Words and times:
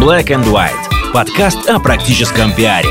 Black 0.00 0.28
and 0.28 0.46
White. 0.46 1.12
Подкаст 1.12 1.68
о 1.68 1.78
практическом 1.78 2.54
пиаре. 2.56 2.88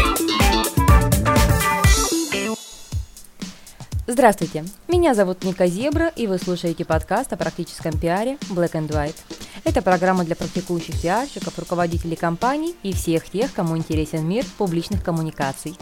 Здравствуйте, 4.05 4.64
меня 4.87 5.16
зовут 5.16 5.43
Ника 5.43 5.66
Зебра, 5.66 6.09
и 6.16 6.27
вы 6.27 6.37
слушаете 6.37 6.85
подкаст 6.85 7.33
о 7.33 7.35
практическом 7.35 7.98
пиаре 7.98 8.38
Black 8.52 8.73
and 8.73 8.89
White. 8.89 9.16
Это 9.64 9.82
программа 9.82 10.23
для 10.23 10.36
практикующих 10.36 11.02
пиарщиков, 11.02 11.58
руководителей 11.58 12.16
компаний 12.16 12.76
и 12.84 12.94
всех 12.94 13.28
тех, 13.28 13.52
кому 13.54 13.76
интересен 13.76 14.28
мир 14.28 14.46
публичных 14.60 15.04
коммуникаций. 15.04 15.76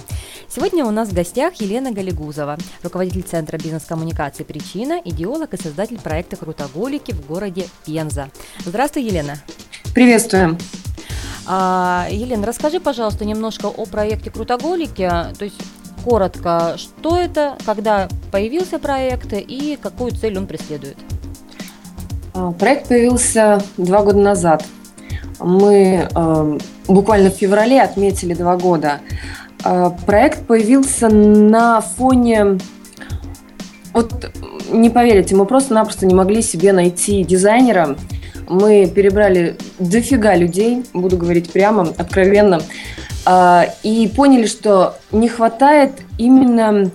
Сегодня 0.48 0.86
у 0.86 0.92
нас 0.92 1.10
в 1.10 1.14
гостях 1.14 1.56
Елена 1.56 1.92
Галигузова, 1.92 2.58
руководитель 2.84 3.24
Центра 3.24 3.58
бизнес-коммуникации 3.58 4.44
«Причина», 4.44 5.02
идеолог 5.04 5.54
и 5.54 5.62
создатель 5.62 6.00
проекта 6.00 6.38
«Крутоголики» 6.38 7.12
в 7.12 7.26
городе 7.28 7.68
Пенза. 7.86 8.30
Здравствуй, 8.66 9.04
Елена. 9.04 9.36
Приветствуем. 9.94 10.58
А, 11.48 12.08
Елена, 12.12 12.46
расскажи, 12.46 12.80
пожалуйста, 12.80 13.24
немножко 13.24 13.68
о 13.68 13.86
проекте 13.86 14.30
«Крутоголики», 14.30 15.08
то 15.38 15.46
есть 15.46 15.62
коротко, 16.04 16.76
что 16.78 17.18
это, 17.18 17.58
когда 17.66 18.10
появился 18.32 18.80
проект 18.80 19.34
и 19.34 19.78
какую 19.82 20.12
цель 20.12 20.38
он 20.38 20.46
преследует? 20.46 20.98
А, 22.34 22.52
проект 22.52 22.90
появился 22.90 23.64
два 23.78 24.04
года 24.04 24.20
назад. 24.20 24.66
Мы 25.40 26.08
э, 26.14 26.58
буквально 26.88 27.30
в 27.30 27.36
феврале 27.36 27.82
отметили 27.82 28.34
два 28.34 28.58
года. 28.58 29.00
Э, 29.64 29.92
проект 30.06 30.48
появился 30.48 31.10
на 31.10 31.82
фоне... 31.82 32.58
Вот 33.94 34.32
не 34.72 34.90
поверите, 34.90 35.36
мы 35.36 35.46
просто-напросто 35.46 36.06
не 36.06 36.14
могли 36.14 36.42
себе 36.42 36.74
найти 36.74 37.24
дизайнера. 37.24 37.96
Мы 38.48 38.88
перебрали 38.88 39.58
дофига 39.80 40.36
людей, 40.36 40.86
буду 40.94 41.18
говорить 41.18 41.52
прямо, 41.52 41.94
откровенно. 41.98 42.62
А, 43.26 43.66
и 43.84 44.08
поняли, 44.08 44.46
что 44.46 44.96
не 45.12 45.28
хватает 45.28 45.92
именно 46.18 46.90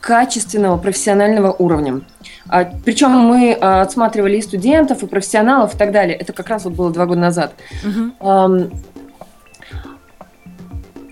качественного 0.00 0.76
профессионального 0.76 1.52
уровня. 1.52 2.02
А, 2.46 2.70
Причем 2.84 3.12
мы 3.12 3.56
а, 3.58 3.80
отсматривали 3.80 4.36
и 4.36 4.42
студентов, 4.42 5.02
и 5.02 5.06
профессионалов, 5.06 5.74
и 5.74 5.78
так 5.78 5.92
далее. 5.92 6.14
Это 6.14 6.34
как 6.34 6.48
раз 6.48 6.64
вот 6.64 6.74
было 6.74 6.90
два 6.90 7.06
года 7.06 7.20
назад. 7.20 7.54
Uh-huh. 7.82 8.70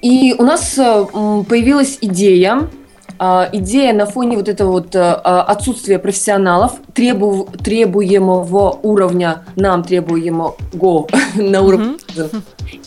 И 0.03 0.34
у 0.38 0.42
нас 0.42 0.75
появилась 0.75 1.98
идея, 2.03 2.69
идея 3.19 3.92
на 3.92 4.06
фоне 4.06 4.36
вот 4.36 4.48
этого 4.48 4.72
вот 4.72 4.95
отсутствия 4.95 5.98
профессионалов, 5.98 6.75
требу, 6.95 7.48
требуемого 7.62 8.78
уровня, 8.83 9.45
нам 9.56 9.83
требуемого 9.84 10.56
на 11.34 11.62
уровне. 11.62 11.97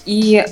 И 0.06 0.44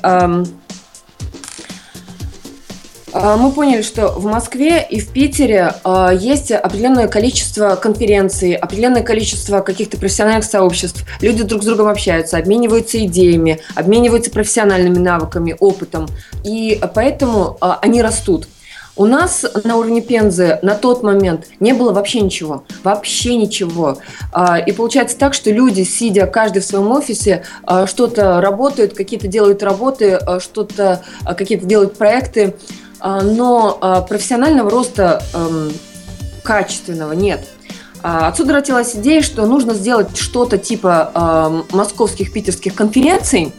а, 3.20 3.36
мы 3.36 3.52
поняли, 3.52 3.82
что 3.82 4.10
в 4.10 4.26
Москве 4.26 4.86
и 4.88 5.00
в 5.00 5.10
Питере 5.10 5.74
а, 5.84 6.12
есть 6.12 6.52
определенное 6.52 7.08
количество 7.08 7.76
конференций, 7.76 8.54
определенное 8.54 9.02
количество 9.02 9.62
каких-то 9.62 9.98
профессиональных 9.98 10.44
сообществ. 10.44 11.04
Люди 11.22 11.42
друг 11.42 11.64
с 11.64 11.66
другом 11.66 11.88
общаются, 11.88 12.38
обмениваются 12.38 13.04
идеями, 13.06 13.60
обмениваются 13.74 14.30
профессиональными 14.30 15.00
навыками, 15.00 15.56
опытом. 15.60 16.08
И 16.44 16.80
поэтому 16.94 17.58
а, 17.60 17.80
они 17.82 18.04
растут. 18.04 18.48
У 18.98 19.06
нас 19.06 19.46
на 19.64 19.78
уровне 19.78 20.02
Пензы 20.02 20.60
на 20.64 20.76
тот 20.76 21.04
момент 21.04 21.48
не 21.60 21.74
было 21.74 21.94
вообще 21.94 22.22
ничего. 22.22 22.64
Вообще 22.84 23.36
ничего. 23.36 24.00
И 24.66 24.72
получается 24.72 25.18
так, 25.18 25.34
что 25.34 25.52
люди, 25.52 25.84
сидя 25.84 26.26
каждый 26.26 26.62
в 26.62 26.66
своем 26.66 26.92
офисе, 26.92 27.44
что-то 27.86 28.42
работают, 28.42 28.94
какие-то 28.94 29.28
делают 29.28 29.62
работы, 29.62 30.20
что-то, 30.40 31.04
какие-то 31.38 31.66
делают 31.66 31.98
проекты, 31.98 32.56
а, 33.00 33.22
но 33.22 33.78
а, 33.80 34.02
профессионального 34.02 34.70
роста 34.70 35.22
эм, 35.34 35.72
качественного 36.44 37.14
нет. 37.14 37.48
А, 38.02 38.28
отсюда 38.28 38.54
родилась 38.54 38.96
идея, 38.96 39.22
что 39.22 39.46
нужно 39.46 39.74
сделать 39.74 40.18
что-то 40.18 40.58
типа 40.58 41.66
московских, 41.72 42.32
питерских 42.32 42.74
конференций, 42.76 43.54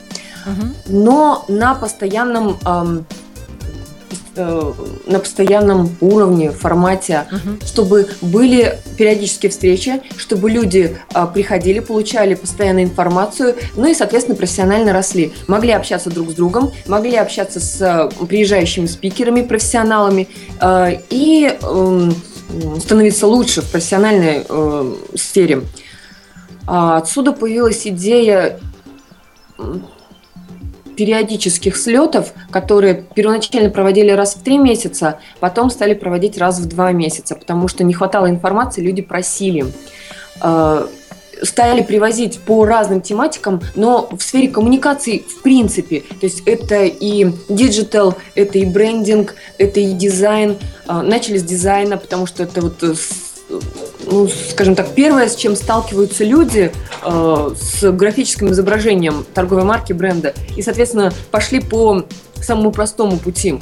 но 0.86 1.44
на 1.48 1.74
постоянном 1.74 2.58
Э, 4.38 4.72
на 5.06 5.18
постоянном 5.18 5.96
уровне, 6.00 6.52
формате, 6.52 7.26
угу. 7.32 7.66
чтобы 7.66 8.08
были 8.20 8.78
периодические 8.96 9.50
встречи, 9.50 10.02
чтобы 10.16 10.50
люди 10.50 10.98
а, 11.12 11.26
приходили, 11.26 11.80
получали 11.80 12.34
постоянную 12.34 12.84
информацию, 12.84 13.56
ну 13.74 13.86
и, 13.86 13.94
соответственно, 13.94 14.36
профессионально 14.36 14.92
росли. 14.92 15.32
Могли 15.46 15.72
общаться 15.72 16.10
друг 16.10 16.30
с 16.30 16.34
другом, 16.34 16.72
могли 16.86 17.16
общаться 17.16 17.58
с 17.58 17.80
а, 17.80 18.08
приезжающими 18.26 18.86
спикерами, 18.86 19.42
профессионалами 19.42 20.28
а, 20.60 20.90
и 21.10 21.58
а, 21.60 22.10
становиться 22.78 23.26
лучше 23.26 23.62
в 23.62 23.70
профессиональной 23.70 24.44
а, 24.48 24.94
сфере. 25.16 25.62
Отсюда 26.66 27.32
появилась 27.32 27.86
идея 27.86 28.60
периодических 30.98 31.76
слетов, 31.76 32.32
которые 32.50 33.04
первоначально 33.14 33.70
проводили 33.70 34.10
раз 34.10 34.34
в 34.34 34.42
три 34.42 34.58
месяца, 34.58 35.20
потом 35.38 35.70
стали 35.70 35.94
проводить 35.94 36.36
раз 36.38 36.58
в 36.58 36.66
два 36.66 36.90
месяца, 36.90 37.36
потому 37.36 37.68
что 37.68 37.84
не 37.84 37.94
хватало 37.94 38.28
информации, 38.28 38.82
люди 38.82 39.00
просили 39.00 39.66
э, 40.42 40.86
стали 41.40 41.82
привозить 41.82 42.40
по 42.40 42.64
разным 42.64 43.00
тематикам, 43.00 43.60
но 43.76 44.08
в 44.10 44.20
сфере 44.20 44.48
коммуникаций 44.48 45.24
в 45.28 45.42
принципе. 45.42 46.00
То 46.00 46.26
есть 46.26 46.42
это 46.46 46.82
и 46.84 47.30
диджитал, 47.48 48.16
это 48.34 48.58
и 48.58 48.64
брендинг, 48.64 49.36
это 49.56 49.78
и 49.78 49.92
дизайн. 49.92 50.56
Э, 50.88 51.02
начали 51.02 51.38
с 51.38 51.44
дизайна, 51.44 51.96
потому 51.96 52.26
что 52.26 52.42
это 52.42 52.60
вот 52.60 52.82
ну, 54.10 54.28
скажем 54.28 54.74
так, 54.74 54.94
первое, 54.94 55.28
с 55.28 55.36
чем 55.36 55.56
сталкиваются 55.56 56.24
люди 56.24 56.72
э, 57.02 57.50
с 57.60 57.90
графическим 57.92 58.50
изображением 58.50 59.24
торговой 59.34 59.64
марки 59.64 59.92
бренда. 59.92 60.34
И, 60.56 60.62
соответственно, 60.62 61.12
пошли 61.30 61.60
по 61.60 62.04
самому 62.36 62.72
простому 62.72 63.18
пути. 63.18 63.58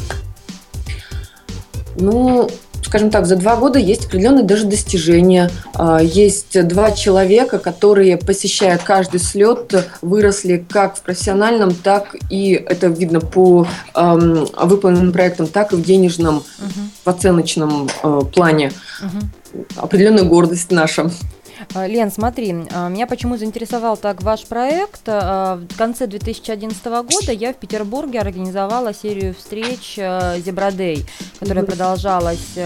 Ну, 1.97 2.49
скажем 2.87 3.11
так, 3.11 3.27
за 3.27 3.37
два 3.37 3.57
года 3.57 3.79
есть 3.79 4.07
определенные 4.07 4.45
даже 4.45 4.67
достижения. 4.67 5.51
Э, 5.79 5.99
есть 6.03 6.67
два 6.67 6.93
человека, 6.93 7.59
которые, 7.59 8.17
посещая 8.17 8.79
каждый 8.79 9.21
слет, 9.21 9.87
выросли 10.03 10.65
как 10.69 10.97
в 10.97 11.03
профессиональном, 11.03 11.75
так 11.75 12.15
и, 12.31 12.53
это 12.53 12.87
видно 12.87 13.21
по 13.21 13.67
эм, 13.95 14.47
выполненным 14.57 15.13
проектам, 15.13 15.47
так 15.47 15.73
и 15.73 15.77
в 15.77 15.83
денежном, 15.83 16.37
uh-huh. 16.37 16.81
в 17.05 17.09
оценочном 17.09 17.89
э, 18.03 18.23
плане. 18.33 18.73
Uh-huh 19.03 19.25
определенная 19.77 20.25
гордость 20.25 20.71
наша. 20.71 21.11
А, 21.75 21.87
Лен, 21.87 22.11
смотри, 22.11 22.55
а, 22.73 22.89
меня 22.89 23.07
почему 23.07 23.37
заинтересовал 23.37 23.97
так 23.97 24.23
ваш 24.23 24.47
проект. 24.47 25.03
А, 25.07 25.57
в 25.57 25.77
конце 25.77 26.07
2011 26.07 27.03
года 27.03 27.33
я 27.33 27.53
в 27.53 27.57
Петербурге 27.57 28.21
организовала 28.21 28.93
серию 28.95 29.35
встреч 29.35 29.97
Зебродей, 29.97 31.07
которая 31.39 31.65
продолжалась 31.65 32.57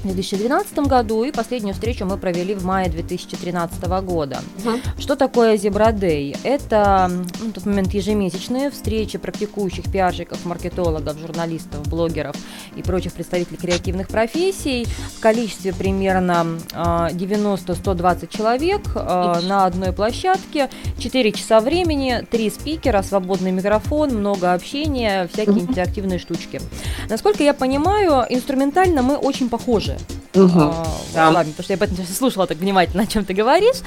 в 0.00 0.06
2012 0.06 0.78
году, 0.80 1.24
и 1.24 1.30
последнюю 1.30 1.74
встречу 1.74 2.04
мы 2.06 2.16
провели 2.16 2.54
в 2.54 2.64
мае 2.64 2.88
2013 2.88 3.84
года. 4.02 4.40
Uh-huh. 4.58 4.80
Что 4.98 5.16
такое 5.16 5.56
Зебродей? 5.56 6.36
Это 6.42 7.10
ну, 7.10 7.46
на 7.46 7.52
тот 7.52 7.66
момент 7.66 7.92
ежемесячные 7.92 8.70
встречи 8.70 9.18
практикующих 9.18 9.90
пиарщиков, 9.92 10.44
маркетологов, 10.44 11.18
журналистов, 11.18 11.86
блогеров 11.88 12.34
и 12.76 12.82
прочих 12.82 13.12
представителей 13.12 13.58
креативных 13.58 14.08
профессий 14.08 14.86
в 15.16 15.20
количестве 15.20 15.74
примерно 15.74 16.58
90-120 16.72 18.28
человек 18.34 18.94
на 18.94 19.66
одной 19.66 19.92
площадке, 19.92 20.70
4 20.98 21.32
часа 21.32 21.60
времени, 21.60 22.26
3 22.30 22.50
спикера, 22.50 23.02
свободный 23.02 23.50
микрофон, 23.50 24.10
много 24.10 24.54
общения, 24.54 25.28
всякие 25.32 25.56
uh-huh. 25.56 25.68
интерактивные 25.68 26.18
штучки. 26.18 26.60
Насколько 27.08 27.42
я 27.42 27.52
понимаю, 27.52 28.24
инструментально 28.28 29.02
мы 29.02 29.16
очень 29.16 29.48
похожи 29.48 29.89
тоже. 29.90 30.46
Угу, 30.46 30.60
а, 30.60 30.86
да. 31.14 31.30
Ладно, 31.30 31.52
потому 31.52 31.64
что 31.64 31.72
я 31.72 31.76
об 31.76 31.82
этом 31.82 31.96
слушала 32.06 32.46
так 32.46 32.58
внимательно, 32.58 33.02
о 33.02 33.06
чем 33.06 33.24
ты 33.24 33.34
говоришь. 33.34 33.78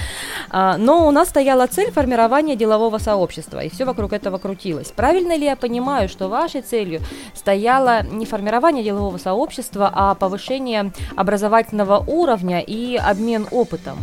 А, 0.49 0.77
но 0.77 1.07
у 1.07 1.11
нас 1.11 1.29
стояла 1.29 1.67
цель 1.67 1.91
формирования 1.91 2.55
делового 2.55 2.97
сообщества, 2.97 3.63
и 3.63 3.69
все 3.69 3.85
вокруг 3.85 4.13
этого 4.13 4.37
крутилось. 4.37 4.91
Правильно 4.91 5.35
ли 5.35 5.45
я 5.45 5.55
понимаю, 5.55 6.09
что 6.09 6.27
вашей 6.27 6.61
целью 6.61 7.01
стояло 7.33 8.03
не 8.03 8.25
формирование 8.25 8.83
делового 8.83 9.17
сообщества, 9.17 9.89
а 9.93 10.15
повышение 10.15 10.91
образовательного 11.15 12.03
уровня 12.05 12.59
и 12.59 12.97
обмен 12.97 13.47
опытом? 13.51 13.97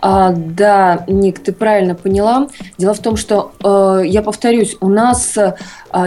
А, 0.00 0.30
да, 0.30 1.04
Ник, 1.06 1.38
ты 1.38 1.52
правильно 1.52 1.94
поняла. 1.94 2.48
Дело 2.78 2.94
в 2.94 2.98
том, 2.98 3.16
что, 3.16 3.52
э, 3.62 4.02
я 4.06 4.22
повторюсь, 4.22 4.76
у 4.80 4.88
нас 4.88 5.36
э, 5.36 5.54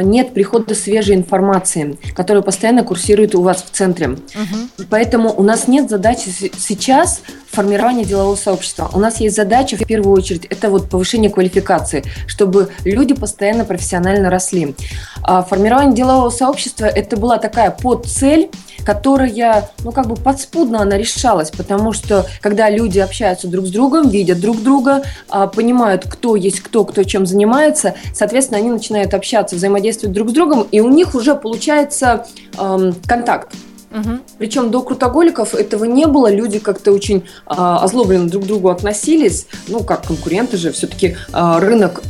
нет 0.04 0.34
прихода 0.34 0.76
свежей 0.76 1.16
информации, 1.16 1.98
которая 2.16 2.44
постоянно 2.44 2.84
курсирует 2.84 3.36
у 3.36 3.42
вас 3.42 3.64
в 3.64 3.72
центре. 3.72 4.10
Угу. 4.10 4.86
Поэтому 4.90 5.34
у 5.36 5.44
нас 5.44 5.68
нет 5.68 5.90
задачи 5.90 6.30
сейчас 6.58 7.22
формирования 7.52 8.06
делового 8.06 8.36
сообщества. 8.36 8.90
У 8.94 9.00
нас 9.00 9.20
есть 9.20 9.36
задача, 9.36 9.76
в 9.76 9.86
первую 9.86 10.16
очередь, 10.16 10.46
это 10.46 10.70
вот 10.70 10.90
повышение 10.90 11.32
квалификации, 11.32 12.04
чтобы 12.28 12.70
люди 12.86 13.14
постоянно 13.14 13.66
профессионально 13.66 14.30
росли. 14.30 14.76
А 15.24 15.42
формирование 15.42 15.96
делового 15.96 16.30
сообщества– 16.30 16.86
это 16.86 17.18
была 17.18 17.38
такая 17.38 17.72
подцель, 17.72 18.50
которая, 18.86 19.72
ну, 19.84 19.92
как 19.92 20.08
бы 20.08 20.16
подспудно 20.16 20.82
она 20.82 20.98
решалась, 20.98 21.52
потому 21.52 21.94
что, 21.94 22.26
когда 22.42 22.70
люди 22.70 23.00
общаются 23.00 23.48
друг 23.48 23.68
с 23.68 23.72
другом, 23.72 24.10
видят 24.10 24.40
друг 24.40 24.62
друга, 24.62 25.04
а, 25.30 25.48
понимают, 25.48 26.06
кто 26.08 26.36
есть 26.36 26.62
кто, 26.62 26.86
кто 26.86 27.04
чем 27.04 27.26
занимается, 27.26 27.96
соответственно, 28.14 28.60
они 28.60 28.70
начинают 28.70 29.14
общаться, 29.14 29.56
взаимодействовать 29.56 30.14
друг 30.14 30.30
с 30.30 30.34
другом, 30.34 30.68
и 30.72 30.80
у 30.80 30.90
них 30.90 31.16
уже 31.16 31.36
получается 31.36 32.26
эм, 32.58 32.96
контакт. 33.06 33.54
Угу. 33.92 34.20
Причем 34.38 34.70
до 34.70 34.82
крутоголиков 34.84 35.56
этого 35.56 35.86
не 35.86 36.06
было, 36.06 36.32
люди 36.32 36.60
как-то 36.60 36.92
очень 36.92 37.18
э, 37.18 37.22
озлобленно 37.48 38.30
друг 38.30 38.44
к 38.44 38.48
другу 38.48 38.70
относились, 38.70 39.48
ну, 39.68 39.84
как 39.84 40.06
конкуренты 40.06 40.58
же, 40.58 40.72
все-таки 40.72 41.18
э, 41.34 41.60
рынок 41.60 42.02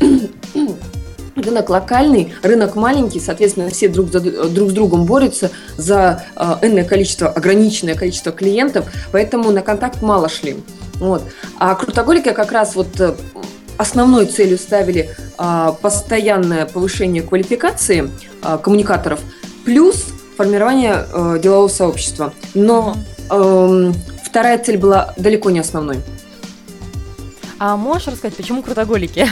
рынок 1.35 1.69
локальный, 1.69 2.33
рынок 2.43 2.75
маленький, 2.75 3.19
соответственно, 3.19 3.69
все 3.69 3.87
друг, 3.87 4.11
за, 4.11 4.19
друг 4.19 4.69
с 4.69 4.73
другом 4.73 5.05
борются 5.05 5.51
за 5.77 6.23
э, 6.35 6.43
энное 6.61 6.83
количество, 6.83 7.29
ограниченное 7.29 7.95
количество 7.95 8.31
клиентов, 8.31 8.85
поэтому 9.11 9.51
на 9.51 9.61
контакт 9.61 10.01
мало 10.01 10.29
шли. 10.29 10.57
Вот. 10.95 11.23
А 11.57 11.75
крутоголики 11.75 12.31
как 12.31 12.51
раз 12.51 12.75
вот 12.75 12.99
э, 12.99 13.15
основной 13.77 14.25
целью 14.25 14.57
ставили 14.57 15.09
э, 15.37 15.67
постоянное 15.81 16.65
повышение 16.65 17.23
квалификации 17.23 18.09
э, 18.43 18.57
коммуникаторов 18.61 19.19
плюс 19.65 20.07
формирование 20.37 21.05
э, 21.11 21.39
делового 21.41 21.67
сообщества. 21.67 22.33
Но 22.53 22.95
э, 23.29 23.91
вторая 24.23 24.57
цель 24.57 24.77
была 24.77 25.13
далеко 25.17 25.49
не 25.49 25.59
основной. 25.59 25.99
А 27.59 27.75
можешь 27.75 28.07
рассказать, 28.07 28.37
почему 28.37 28.63
крутоголики? 28.63 29.27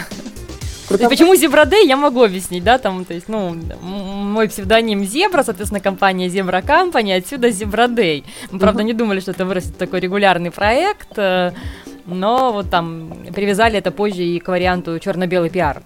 Круто. 0.88 1.10
Почему 1.10 1.36
Зебродей, 1.36 1.86
я 1.86 1.98
могу 1.98 2.24
объяснить, 2.24 2.64
да, 2.64 2.78
там, 2.78 3.04
то 3.04 3.14
есть, 3.14 3.28
ну, 3.28 3.56
мой 3.82 4.48
псевдоним 4.48 5.04
Зебра, 5.04 5.44
соответственно, 5.44 5.82
компания 5.82 6.30
Зебра 6.30 6.62
Компания, 6.62 7.16
отсюда 7.16 7.50
Зебродей. 7.50 8.24
Мы, 8.52 8.60
правда, 8.60 8.84
не 8.84 8.94
думали, 8.94 9.20
что 9.20 9.32
это 9.32 9.46
вырастет 9.46 9.78
такой 9.78 10.00
регулярный 10.00 10.50
проект, 10.50 11.18
э, 11.18 11.52
но 12.06 12.54
вот 12.54 12.70
там 12.70 13.26
привязали 13.36 13.78
это 13.78 13.92
позже 13.92 14.24
и 14.24 14.40
к 14.40 14.48
варианту 14.48 14.98
черно-белый 15.00 15.50
пиар. 15.50 15.82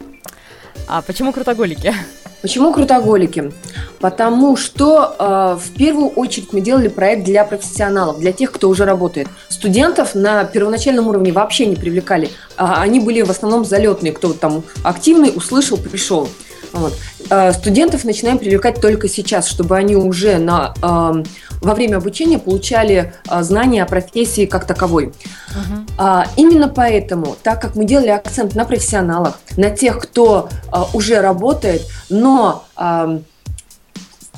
А 0.87 1.01
почему 1.01 1.33
крутоголики? 1.33 1.93
Почему 2.41 2.73
крутоголики? 2.73 3.51
Потому 3.99 4.57
что 4.57 5.15
э, 5.19 5.57
в 5.59 5.77
первую 5.77 6.09
очередь 6.09 6.53
мы 6.53 6.61
делали 6.61 6.87
проект 6.87 7.23
для 7.23 7.43
профессионалов, 7.43 8.19
для 8.19 8.31
тех, 8.31 8.51
кто 8.51 8.67
уже 8.67 8.85
работает. 8.85 9.27
Студентов 9.49 10.15
на 10.15 10.43
первоначальном 10.43 11.07
уровне 11.07 11.31
вообще 11.31 11.67
не 11.67 11.75
привлекали. 11.75 12.29
А 12.57 12.81
они 12.81 12.99
были 12.99 13.21
в 13.21 13.29
основном 13.29 13.63
залетные, 13.63 14.11
кто 14.11 14.33
там 14.33 14.63
активный, 14.83 15.31
услышал, 15.35 15.77
пришел. 15.77 16.29
Вот. 16.73 16.93
Э, 17.29 17.51
студентов 17.53 18.05
начинаем 18.05 18.39
привлекать 18.39 18.81
только 18.81 19.07
сейчас, 19.07 19.47
чтобы 19.47 19.77
они 19.77 19.95
уже 19.95 20.37
на, 20.37 20.73
э, 20.81 21.23
во 21.61 21.73
время 21.73 21.97
обучения 21.97 22.39
получали 22.39 23.13
э, 23.29 23.43
знания 23.43 23.83
о 23.83 23.85
профессии 23.85 24.45
как 24.45 24.65
таковой. 24.65 25.05
Uh-huh. 25.05 25.89
А, 25.97 26.27
именно 26.35 26.67
поэтому, 26.67 27.35
так 27.41 27.61
как 27.61 27.75
мы 27.75 27.85
делали 27.85 28.09
акцент 28.09 28.55
на 28.55 28.65
профессионалах, 28.65 29.39
на 29.57 29.69
тех, 29.69 29.99
кто 29.99 30.49
уже 30.93 31.21
работает, 31.21 31.83
но 32.09 32.65
в 32.75 33.21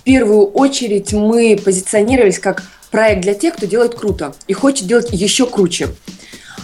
первую 0.03 0.47
очередь 0.47 1.13
мы 1.13 1.57
позиционировались 1.63 2.39
как 2.39 2.63
проект 2.91 3.21
для 3.21 3.33
тех, 3.33 3.55
кто 3.55 3.65
делает 3.65 3.95
круто 3.95 4.33
и 4.47 4.53
хочет 4.53 4.85
делать 4.85 5.07
еще 5.11 5.45
круче. 5.45 5.89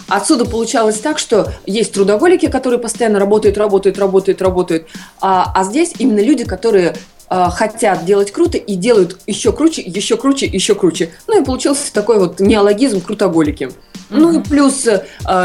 Отсюда 0.08 0.44
получалось 0.44 0.98
так, 0.98 1.18
что 1.18 1.52
есть 1.66 1.92
трудоголики, 1.92 2.48
которые 2.48 2.80
постоянно 2.80 3.18
работают, 3.20 3.56
работают, 3.56 3.96
работают, 3.98 4.42
работают, 4.42 4.88
а, 5.20 5.52
а 5.54 5.64
здесь 5.64 5.92
именно 5.98 6.20
люди, 6.20 6.44
которые 6.44 6.90
а, 6.90 6.94
хотят 7.30 8.04
делать 8.04 8.32
круто 8.32 8.58
и 8.58 8.74
делают 8.74 9.18
еще 9.26 9.52
круче, 9.52 9.82
еще 9.82 10.16
круче, 10.16 10.46
еще 10.46 10.74
круче. 10.74 11.10
Ну 11.28 11.40
и 11.40 11.44
получился 11.44 11.92
такой 11.92 12.18
вот 12.18 12.40
неологизм 12.40 13.00
крутоголики. 13.00 13.64
Mm-hmm. 13.64 13.70
Ну 14.10 14.40
и 14.40 14.42
плюс 14.42 14.86
э, 14.86 15.04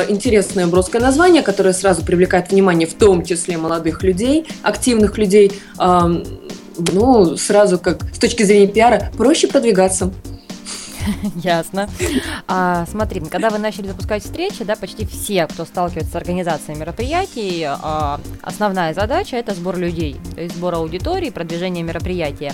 интересное 0.10 0.66
броское 0.66 1.02
название, 1.02 1.44
которое 1.44 1.74
сразу 1.74 2.04
привлекает 2.04 2.52
внимание, 2.52 2.88
в 2.88 2.96
том 2.96 3.24
числе 3.24 3.58
молодых 3.58 4.02
людей, 4.02 4.48
активных 4.64 5.18
людей. 5.18 5.52
Э, 5.80 6.24
ну, 6.92 7.38
сразу 7.38 7.78
как 7.80 8.04
с 8.14 8.20
точки 8.20 8.44
зрения 8.44 8.68
пиара 8.68 9.12
проще 9.16 9.48
продвигаться. 9.48 10.12
Ясно. 11.36 11.90
А, 12.48 12.86
смотри, 12.90 13.22
когда 13.22 13.50
вы 13.50 13.58
начали 13.58 13.88
запускать 13.88 14.24
встречи, 14.24 14.64
да, 14.64 14.76
почти 14.76 15.06
все, 15.06 15.48
кто 15.48 15.66
сталкивается 15.66 16.14
с 16.14 16.16
организацией 16.16 16.78
мероприятий, 16.78 17.66
а, 17.68 18.20
основная 18.42 18.94
задача 18.94 19.38
это 19.38 19.54
сбор 19.54 19.78
людей, 19.78 20.18
то 20.36 20.42
есть 20.42 20.56
сбор 20.56 20.76
аудитории, 20.76 21.30
продвижение 21.30 21.84
мероприятия. 21.84 22.54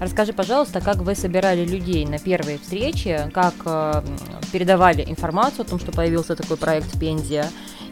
Расскажи, 0.00 0.32
пожалуйста, 0.32 0.80
как 0.80 0.96
вы 0.96 1.14
собирали 1.14 1.64
людей 1.64 2.06
на 2.06 2.18
первые 2.18 2.58
встречи, 2.58 3.30
как 3.32 3.54
а, 3.64 4.04
передавали 4.52 5.04
информацию 5.04 5.62
о 5.62 5.68
том, 5.68 5.78
что 5.78 5.92
появился 5.92 6.36
такой 6.36 6.56
проект 6.56 6.94
в 6.94 6.98
Пензе, 6.98 7.46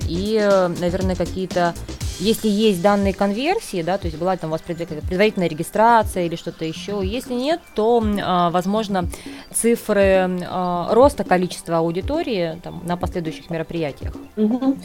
и, 0.08 0.38
наверное, 0.78 1.16
какие-то 1.16 1.74
если 2.18 2.48
есть 2.48 2.82
данные 2.82 3.12
конверсии, 3.12 3.82
да, 3.82 3.98
то 3.98 4.06
есть 4.06 4.18
была 4.18 4.36
там 4.36 4.50
у 4.50 4.52
вас 4.52 4.62
предварительная 4.62 5.48
регистрация 5.48 6.26
или 6.26 6.36
что-то 6.36 6.64
еще, 6.64 7.00
если 7.02 7.34
нет, 7.34 7.60
то, 7.74 8.02
а, 8.22 8.50
возможно, 8.50 9.08
цифры 9.52 10.28
а, 10.48 10.88
роста 10.92 11.24
количества 11.24 11.78
аудитории 11.78 12.58
там, 12.62 12.82
на 12.84 12.96
последующих 12.96 13.50
мероприятиях. 13.50 14.12
Угу. 14.36 14.76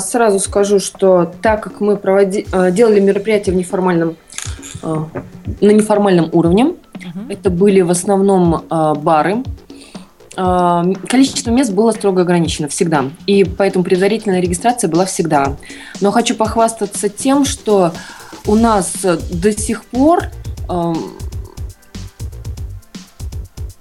Сразу 0.00 0.38
скажу, 0.38 0.80
что 0.80 1.32
так 1.42 1.62
как 1.62 1.80
мы 1.80 1.96
проводи... 1.96 2.46
делали 2.70 3.00
мероприятия 3.00 3.52
в 3.52 3.54
неформальном, 3.54 4.16
на 4.82 5.70
неформальном 5.70 6.30
уровне, 6.32 6.66
угу. 6.66 6.76
это 7.28 7.50
были 7.50 7.80
в 7.80 7.90
основном 7.90 8.64
бары, 8.68 9.42
Количество 10.34 11.50
мест 11.50 11.72
было 11.72 11.90
строго 11.90 12.22
ограничено 12.22 12.68
всегда, 12.68 13.06
и 13.26 13.44
поэтому 13.44 13.84
предварительная 13.84 14.40
регистрация 14.40 14.88
была 14.88 15.04
всегда. 15.04 15.56
Но 16.00 16.12
хочу 16.12 16.36
похвастаться 16.36 17.08
тем, 17.08 17.44
что 17.44 17.92
у 18.46 18.54
нас 18.54 18.92
до 19.02 19.52
сих 19.52 19.84
пор 19.86 20.30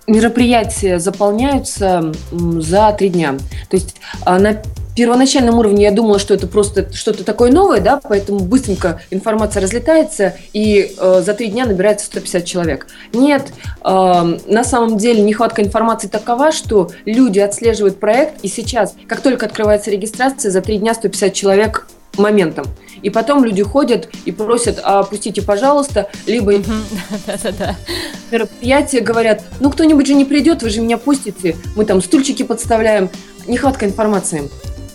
мероприятия 0.10 1.00
заполняются 1.00 2.12
за 2.31 2.92
три 2.98 3.10
дня. 3.10 3.38
То 3.69 3.78
есть 3.78 3.98
а, 4.25 4.40
на 4.40 4.62
первоначальном 5.00 5.57
уровне 5.57 5.84
я 5.84 5.92
думала, 5.92 6.19
что 6.19 6.34
это 6.34 6.46
просто 6.46 6.92
что-то 6.94 7.24
такое 7.24 7.54
новое, 7.54 7.80
да, 7.80 8.01
поэтому 8.04 8.40
быстренько 8.40 9.01
информация 9.12 9.62
разлетается, 9.62 10.36
и 10.51 10.94
э, 10.98 11.22
за 11.25 11.34
три 11.34 11.48
дня 11.48 11.65
набирается 11.65 12.06
150 12.08 12.44
человек. 12.44 12.88
Нет, 13.13 13.53
э, 13.82 13.84
на 13.86 14.63
самом 14.65 14.98
деле 14.98 15.22
нехватка 15.22 15.63
информации 15.63 16.10
такова, 16.10 16.51
что 16.51 16.91
люди 17.06 17.39
отслеживают 17.39 17.98
проект, 17.98 18.44
и 18.44 18.50
сейчас, 18.50 18.94
как 19.08 19.22
только 19.22 19.46
открывается 19.46 19.89
регистрация, 19.89 20.51
за 20.51 20.60
три 20.60 20.79
дня 20.79 20.94
150 20.94 21.34
человек 21.34 21.88
моментом. 22.18 22.65
И 23.01 23.10
потом 23.10 23.46
люди 23.46 23.63
ходят 23.63 24.10
и 24.25 24.34
просят, 24.34 24.82
а 24.84 25.03
пустите, 25.03 25.41
пожалуйста, 25.41 26.10
либо 26.27 26.56
мероприятия 28.32 29.00
говорят, 29.00 29.44
ну 29.62 29.72
кто-нибудь 29.72 30.08
же 30.08 30.13
не 30.13 30.25
придет, 30.25 30.62
вы 30.62 30.70
же 30.70 30.82
меня 30.82 30.98
пустите, 30.98 31.56
мы 31.77 31.86
там 31.86 32.01
стульчики 32.01 32.44
подставляем. 32.44 33.10
Нехватка 33.48 33.86
информации 33.86 34.50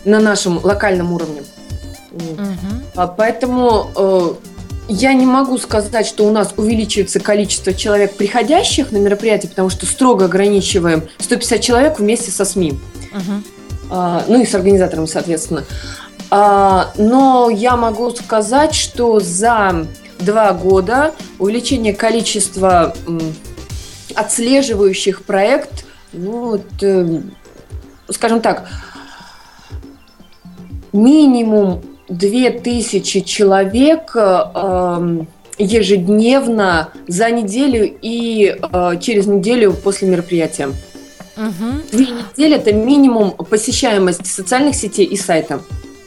на 0.05 0.19
нашем 0.19 0.59
локальном 0.63 1.13
уровне. 1.13 1.43
Угу. 2.11 3.11
Поэтому 3.17 3.91
э, 3.95 4.33
я 4.87 5.13
не 5.13 5.25
могу 5.25 5.57
сказать, 5.57 6.05
что 6.05 6.25
у 6.25 6.31
нас 6.31 6.53
увеличивается 6.55 7.19
количество 7.19 7.73
человек, 7.73 8.15
приходящих 8.15 8.91
на 8.91 8.97
мероприятие, 8.97 9.49
потому 9.49 9.69
что 9.69 9.85
строго 9.85 10.25
ограничиваем 10.25 11.03
150 11.19 11.61
человек 11.61 11.99
вместе 11.99 12.31
со 12.31 12.45
СМИ. 12.45 12.71
Угу. 12.71 13.43
А, 13.89 14.23
ну 14.27 14.41
и 14.41 14.45
с 14.45 14.53
организаторами, 14.55 15.07
соответственно. 15.07 15.63
А, 16.29 16.91
но 16.97 17.49
я 17.49 17.75
могу 17.75 18.11
сказать, 18.11 18.73
что 18.73 19.19
за 19.19 19.87
два 20.19 20.53
года 20.53 21.13
увеличение 21.39 21.93
количества 21.93 22.95
м, 23.07 23.35
отслеживающих 24.15 25.23
проект, 25.23 25.85
ну, 26.13 26.51
вот, 26.51 26.65
э, 26.81 27.21
скажем 28.09 28.41
так, 28.41 28.67
минимум 30.95 31.81
2000 32.09 33.21
человек 33.21 34.11
э, 34.15 35.25
ежедневно 35.57 36.89
за 37.07 37.29
неделю 37.31 37.95
и 38.01 38.55
э, 38.61 38.99
через 39.01 39.27
неделю 39.27 39.73
после 39.73 40.07
мероприятия. 40.09 40.69
Угу. 41.37 41.81
Две 41.91 42.05
недели– 42.05 42.55
это 42.57 42.73
минимум 42.73 43.31
посещаемость 43.31 44.25
социальных 44.25 44.75
сетей 44.75 45.05
и 45.05 45.17
сайта. 45.17 45.61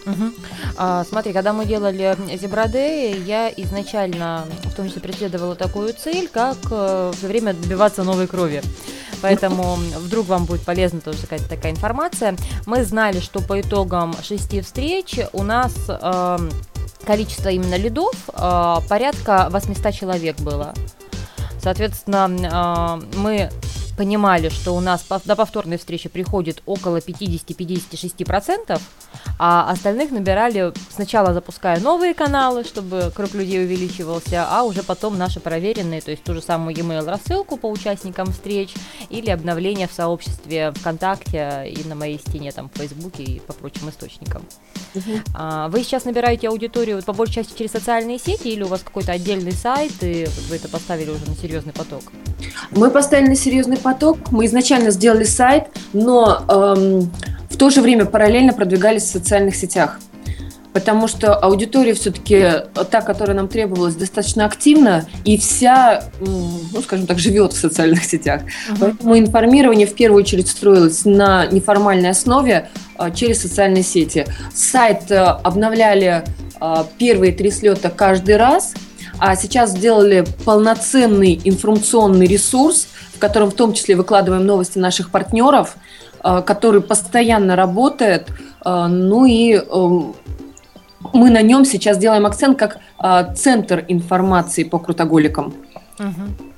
Угу. 0.08 0.32
А, 0.76 1.04
смотри, 1.04 1.32
когда 1.32 1.52
мы 1.52 1.66
делали 1.66 2.16
Зебрадей, 2.36 3.20
я 3.22 3.48
изначально 3.56 4.46
в 4.64 4.74
том 4.74 4.88
числе 4.88 5.02
преследовала 5.02 5.54
такую 5.54 5.92
цель, 5.92 6.28
как 6.28 6.56
э, 6.70 7.12
все 7.16 7.26
время 7.26 7.52
добиваться 7.54 8.04
новой 8.04 8.26
крови. 8.26 8.62
Поэтому 9.20 9.74
вдруг 9.96 10.26
вам 10.28 10.44
будет 10.44 10.62
полезна 10.62 11.00
тоже 11.00 11.22
какая-то 11.22 11.48
такая 11.48 11.72
информация. 11.72 12.36
Мы 12.66 12.84
знали, 12.84 13.20
что 13.20 13.40
по 13.40 13.60
итогам 13.60 14.14
шести 14.22 14.60
встреч 14.60 15.18
у 15.32 15.42
нас 15.42 15.74
э, 15.88 16.38
количество 17.04 17.48
именно 17.48 17.76
лидов 17.76 18.14
э, 18.32 18.76
порядка 18.88 19.48
800 19.50 19.92
человек 19.92 20.38
было. 20.40 20.72
Соответственно, 21.60 23.00
э, 23.02 23.16
мы 23.16 23.50
понимали, 23.98 24.48
что 24.48 24.76
у 24.76 24.80
нас 24.80 25.04
до 25.24 25.34
повторной 25.34 25.76
встречи 25.76 26.08
приходит 26.08 26.62
около 26.66 26.98
50-56%, 26.98 28.80
а 29.40 29.70
остальных 29.70 30.12
набирали 30.12 30.72
сначала 30.90 31.34
запуская 31.34 31.80
новые 31.80 32.14
каналы, 32.14 32.62
чтобы 32.62 33.12
круг 33.14 33.34
людей 33.34 33.64
увеличивался, 33.64 34.46
а 34.48 34.62
уже 34.62 34.84
потом 34.84 35.18
наши 35.18 35.40
проверенные, 35.40 36.00
то 36.00 36.12
есть 36.12 36.22
ту 36.22 36.32
же 36.32 36.40
самую 36.40 36.76
e-mail 36.76 37.10
рассылку 37.10 37.56
по 37.56 37.66
участникам 37.66 38.30
встреч 38.30 38.72
или 39.10 39.30
обновление 39.30 39.88
в 39.88 39.92
сообществе 39.92 40.70
ВКонтакте 40.76 41.64
и 41.68 41.82
на 41.88 41.96
моей 41.96 42.20
стене 42.20 42.52
там 42.52 42.70
в 42.72 42.78
Фейсбуке 42.78 43.24
и 43.24 43.40
по 43.40 43.52
прочим 43.52 43.90
источникам. 43.90 44.42
Uh-huh. 44.94 45.70
Вы 45.70 45.82
сейчас 45.82 46.04
набираете 46.04 46.48
аудиторию 46.48 47.02
по 47.02 47.12
большей 47.12 47.34
части 47.34 47.58
через 47.58 47.72
социальные 47.72 48.20
сети 48.20 48.46
или 48.46 48.62
у 48.62 48.68
вас 48.68 48.82
какой-то 48.82 49.10
отдельный 49.10 49.52
сайт 49.52 49.92
и 50.02 50.28
вы 50.48 50.56
это 50.56 50.68
поставили 50.68 51.10
уже 51.10 51.26
на 51.26 51.34
серьезный 51.34 51.72
поток? 51.72 52.04
Мы 52.70 52.90
поставили 52.90 53.28
на 53.28 53.36
серьезный 53.36 53.76
поток. 53.76 54.30
Мы 54.30 54.46
изначально 54.46 54.90
сделали 54.90 55.24
сайт, 55.24 55.64
но 55.92 56.44
эм, 56.48 57.10
в 57.50 57.56
то 57.56 57.70
же 57.70 57.80
время 57.80 58.04
параллельно 58.04 58.52
продвигались 58.52 59.04
в 59.04 59.10
социальных 59.10 59.56
сетях. 59.56 59.98
Потому 60.72 61.08
что 61.08 61.34
аудитория 61.34 61.94
все-таки 61.94 62.40
та, 62.90 63.00
которая 63.00 63.34
нам 63.36 63.48
требовалась, 63.48 63.94
достаточно 63.96 64.44
активна, 64.44 65.06
и 65.24 65.36
вся, 65.38 66.04
ну, 66.20 66.82
скажем 66.82 67.06
так, 67.06 67.18
живет 67.18 67.52
в 67.52 67.58
социальных 67.58 68.04
сетях. 68.12 68.42
Uh-huh. 68.42 68.76
Поэтому 68.78 69.18
информирование 69.18 69.86
в 69.86 69.94
первую 69.94 70.22
очередь 70.22 70.48
строилось 70.48 71.04
на 71.04 71.46
неформальной 71.46 72.10
основе 72.10 72.68
а, 72.96 73.10
через 73.10 73.42
социальные 73.42 73.82
сети. 73.82 74.26
Сайт 74.54 75.10
а, 75.10 75.40
обновляли 75.42 76.24
первые 76.98 77.32
три 77.32 77.52
слета 77.52 77.88
каждый 77.88 78.36
раз, 78.36 78.74
а 79.18 79.36
сейчас 79.36 79.70
сделали 79.70 80.24
полноценный 80.44 81.40
информационный 81.44 82.26
ресурс, 82.26 82.88
в 83.14 83.18
котором 83.18 83.50
в 83.50 83.54
том 83.54 83.72
числе 83.72 83.96
выкладываем 83.96 84.46
новости 84.46 84.78
наших 84.78 85.10
партнеров, 85.10 85.76
э, 86.22 86.42
который 86.46 86.80
постоянно 86.80 87.56
работает. 87.56 88.28
Э, 88.64 88.86
ну 88.86 89.24
и 89.24 89.54
э, 89.54 89.62
мы 91.12 91.30
на 91.30 91.42
нем 91.42 91.64
сейчас 91.64 91.98
делаем 91.98 92.26
акцент 92.26 92.58
как 92.58 92.78
центр 93.36 93.84
информации 93.86 94.64
по 94.64 94.80
крутоголикам. 94.80 95.54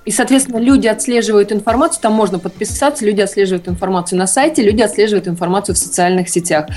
И, 0.06 0.10
соответственно, 0.10 0.56
люди 0.56 0.86
отслеживают 0.86 1.52
информацию, 1.52 2.00
там 2.00 2.14
можно 2.14 2.38
подписаться, 2.38 3.04
люди 3.04 3.20
отслеживают 3.20 3.68
информацию 3.68 4.18
на 4.18 4.26
сайте, 4.26 4.62
люди 4.62 4.80
отслеживают 4.80 5.28
информацию 5.28 5.74
в 5.74 5.78
социальных 5.78 6.30
сетях. 6.30 6.68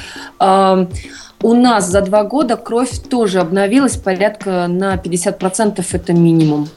У 1.44 1.54
нас 1.54 1.90
за 1.90 2.00
два 2.00 2.24
года 2.24 2.56
кровь 2.56 2.98
тоже 3.10 3.42
обновилась 3.42 3.98
порядка 3.98 4.68
на 4.68 4.96
50%, 4.96 5.86
это 5.92 6.14
минимум. 6.14 6.70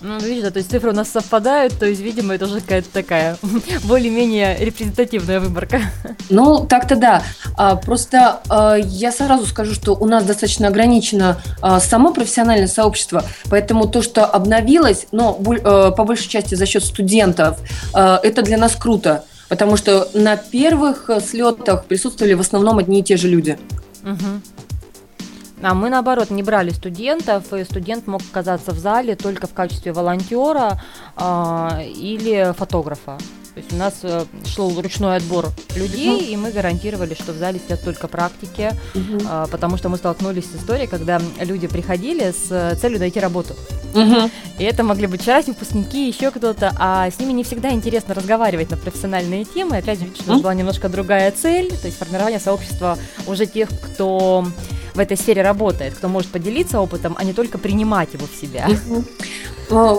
Ну, 0.00 0.16
видишь, 0.18 0.44
да, 0.44 0.50
то 0.52 0.58
есть 0.58 0.70
цифры 0.70 0.90
у 0.90 0.94
нас 0.94 1.08
совпадают, 1.08 1.76
то 1.76 1.86
есть, 1.86 2.00
видимо, 2.00 2.34
это 2.34 2.44
уже 2.46 2.60
какая-то 2.60 2.88
такая 2.92 3.36
более-менее 3.84 4.56
репрезентативная 4.60 5.40
выборка. 5.40 5.80
Ну, 6.30 6.64
так-то 6.64 6.94
да. 6.94 7.24
А, 7.56 7.74
просто 7.74 8.40
а, 8.48 8.76
я 8.76 9.10
сразу 9.10 9.44
скажу, 9.46 9.74
что 9.74 9.94
у 9.94 10.06
нас 10.06 10.24
достаточно 10.24 10.68
ограничено 10.68 11.40
а, 11.60 11.80
само 11.80 12.12
профессиональное 12.12 12.68
сообщество, 12.68 13.24
поэтому 13.50 13.88
то, 13.88 14.02
что 14.02 14.24
обновилось, 14.24 15.06
но 15.10 15.36
а, 15.64 15.90
по 15.90 16.04
большей 16.04 16.28
части 16.28 16.54
за 16.54 16.66
счет 16.66 16.84
студентов, 16.84 17.58
а, 17.92 18.20
это 18.22 18.42
для 18.42 18.56
нас 18.56 18.76
круто, 18.76 19.24
потому 19.48 19.76
что 19.76 20.08
на 20.14 20.36
первых 20.36 21.10
слетах 21.28 21.86
присутствовали 21.86 22.34
в 22.34 22.40
основном 22.40 22.78
одни 22.78 23.00
и 23.00 23.02
те 23.02 23.16
же 23.16 23.26
люди. 23.28 23.58
Угу. 24.02 24.40
А 25.62 25.74
мы, 25.74 25.90
наоборот, 25.90 26.30
не 26.30 26.42
брали 26.42 26.70
студентов, 26.70 27.52
и 27.52 27.64
студент 27.64 28.08
мог 28.08 28.22
оказаться 28.30 28.72
в 28.72 28.78
зале 28.78 29.14
только 29.14 29.46
в 29.46 29.54
качестве 29.54 29.92
волонтера 29.92 30.80
э, 31.16 31.84
или 31.84 32.52
фотографа. 32.56 33.16
То 33.54 33.60
есть 33.60 33.72
у 33.72 33.76
нас 33.76 33.94
э, 34.02 34.24
шел 34.46 34.80
ручной 34.80 35.16
отбор 35.16 35.50
людей, 35.76 36.32
и 36.32 36.36
мы 36.36 36.52
гарантировали, 36.52 37.12
что 37.12 37.32
в 37.32 37.36
зале 37.36 37.60
сидят 37.62 37.82
только 37.84 38.08
практики, 38.08 38.72
э, 38.94 39.46
потому 39.50 39.76
что 39.76 39.90
мы 39.90 39.98
столкнулись 39.98 40.46
с 40.46 40.56
историей, 40.56 40.86
когда 40.86 41.20
люди 41.38 41.66
приходили 41.66 42.30
с 42.30 42.50
э, 42.50 42.74
целью 42.76 42.98
найти 42.98 43.20
работу. 43.20 43.54
Uh-huh. 43.92 44.30
И 44.58 44.64
это 44.64 44.84
могли 44.84 45.06
быть 45.06 45.20
вчерашние 45.20 45.52
выпускники, 45.52 46.08
еще 46.08 46.30
кто-то, 46.30 46.74
а 46.78 47.10
с 47.10 47.18
ними 47.18 47.32
не 47.32 47.44
всегда 47.44 47.72
интересно 47.72 48.14
разговаривать 48.14 48.70
на 48.70 48.78
профессиональные 48.78 49.44
темы. 49.44 49.76
Опять 49.76 50.00
же, 50.00 50.06
у 50.26 50.30
нас 50.30 50.40
была 50.40 50.54
немножко 50.54 50.88
другая 50.88 51.30
цель, 51.30 51.68
то 51.76 51.86
есть 51.86 51.98
формирование 51.98 52.40
сообщества 52.40 52.96
уже 53.26 53.44
тех, 53.44 53.68
кто 53.68 54.46
в 54.94 54.98
этой 54.98 55.18
сфере 55.18 55.42
работает, 55.42 55.92
кто 55.92 56.08
может 56.08 56.30
поделиться 56.30 56.80
опытом, 56.80 57.16
а 57.18 57.24
не 57.24 57.34
только 57.34 57.58
принимать 57.58 58.14
его 58.14 58.26
в 58.26 58.40
себя. 58.40 58.66
Uh-huh. 58.66 59.04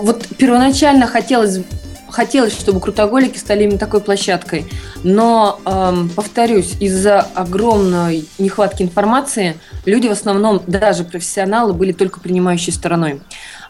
Вот 0.02 0.26
первоначально 0.38 1.06
хотелось 1.06 1.60
хотелось, 2.14 2.58
чтобы 2.58 2.80
крутоголики 2.80 3.38
стали 3.38 3.64
именно 3.64 3.80
такой 3.80 4.00
площадкой. 4.00 4.66
Но, 5.04 5.60
эм, 5.66 6.10
повторюсь, 6.10 6.76
из-за 6.80 7.22
огромной 7.22 8.26
нехватки 8.38 8.84
информации 8.84 9.56
люди 9.86 10.08
в 10.08 10.12
основном, 10.12 10.62
даже 10.68 11.04
профессионалы, 11.04 11.74
были 11.74 11.92
только 11.92 12.20
принимающей 12.20 12.72
стороной. 12.72 13.20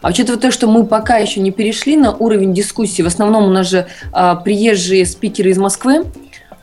А 0.02 0.10
учитывая 0.10 0.38
то, 0.38 0.50
что 0.50 0.68
мы 0.68 0.84
пока 0.86 1.16
еще 1.16 1.40
не 1.40 1.50
перешли 1.50 1.96
на 1.96 2.12
уровень 2.12 2.52
дискуссии, 2.52 3.00
в 3.00 3.06
основном 3.06 3.44
у 3.44 3.50
нас 3.50 3.66
же 3.68 3.86
э, 4.12 4.36
приезжие 4.44 5.06
спикеры 5.06 5.50
из 5.50 5.58
Москвы, 5.58 6.04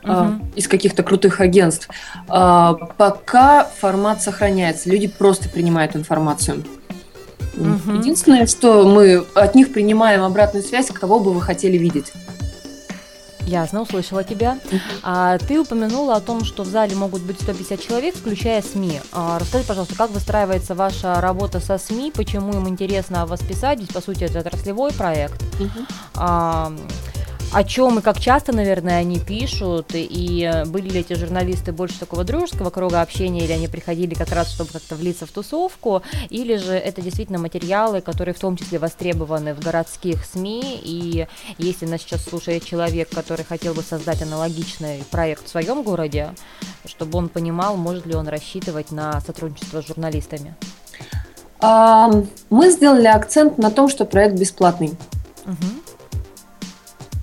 Uh-huh. 0.04 0.40
из 0.56 0.66
каких-то 0.66 1.04
крутых 1.04 1.40
агентств. 1.40 1.88
А, 2.26 2.74
пока 2.74 3.62
формат 3.62 4.20
сохраняется, 4.20 4.90
люди 4.90 5.06
просто 5.06 5.48
принимают 5.48 5.94
информацию. 5.94 6.64
Угу. 7.54 7.98
Единственное, 7.98 8.46
что 8.46 8.86
мы 8.86 9.24
от 9.34 9.54
них 9.54 9.72
принимаем 9.72 10.22
обратную 10.22 10.64
связь, 10.64 10.88
кого 10.88 11.20
бы 11.20 11.32
вы 11.32 11.40
хотели 11.40 11.76
видеть. 11.76 12.12
Ясно, 13.46 13.82
услышала 13.82 14.22
тебя. 14.24 14.58
А, 15.02 15.36
ты 15.38 15.60
упомянула 15.60 16.16
о 16.16 16.20
том, 16.20 16.44
что 16.44 16.62
в 16.62 16.66
зале 16.66 16.94
могут 16.94 17.22
быть 17.22 17.40
150 17.40 17.80
человек, 17.80 18.14
включая 18.14 18.62
СМИ. 18.62 19.00
А, 19.12 19.38
расскажи, 19.38 19.64
пожалуйста, 19.64 19.96
как 19.96 20.10
выстраивается 20.10 20.74
ваша 20.74 21.20
работа 21.20 21.60
со 21.60 21.76
СМИ, 21.76 22.12
почему 22.14 22.52
им 22.52 22.68
интересно 22.68 23.26
вас 23.26 23.40
писать, 23.40 23.80
ведь, 23.80 23.92
по 23.92 24.00
сути, 24.00 24.24
это 24.24 24.38
отраслевой 24.38 24.92
проект. 24.92 25.42
Угу. 25.60 25.86
А, 26.14 26.72
о 27.52 27.64
чем 27.64 27.98
и 27.98 28.02
как 28.02 28.18
часто, 28.18 28.52
наверное, 28.52 28.98
они 28.98 29.18
пишут, 29.18 29.88
и 29.92 30.62
были 30.66 30.88
ли 30.88 31.00
эти 31.00 31.12
журналисты 31.12 31.72
больше 31.72 31.98
такого 32.00 32.24
дружеского 32.24 32.70
круга 32.70 33.02
общения, 33.02 33.44
или 33.44 33.52
они 33.52 33.68
приходили 33.68 34.14
как 34.14 34.32
раз, 34.32 34.50
чтобы 34.50 34.70
как-то 34.72 34.94
влиться 34.96 35.26
в 35.26 35.30
тусовку, 35.30 36.02
или 36.30 36.56
же 36.56 36.72
это 36.72 37.02
действительно 37.02 37.38
материалы, 37.38 38.00
которые 38.00 38.34
в 38.34 38.38
том 38.38 38.56
числе 38.56 38.78
востребованы 38.78 39.54
в 39.54 39.60
городских 39.60 40.24
СМИ, 40.24 40.80
и 40.82 41.26
если 41.58 41.86
нас 41.86 42.00
сейчас 42.00 42.24
слушает 42.24 42.64
человек, 42.64 43.10
который 43.10 43.44
хотел 43.44 43.74
бы 43.74 43.82
создать 43.82 44.22
аналогичный 44.22 45.04
проект 45.10 45.46
в 45.46 45.50
своем 45.50 45.82
городе, 45.82 46.34
чтобы 46.86 47.18
он 47.18 47.28
понимал, 47.28 47.76
может 47.76 48.06
ли 48.06 48.14
он 48.14 48.28
рассчитывать 48.28 48.90
на 48.90 49.20
сотрудничество 49.20 49.82
с 49.82 49.86
журналистами? 49.86 50.54
Мы 51.60 52.70
сделали 52.70 53.06
акцент 53.06 53.58
на 53.58 53.70
том, 53.70 53.88
что 53.88 54.04
проект 54.04 54.34
бесплатный. 54.36 54.94
Угу. 55.44 55.81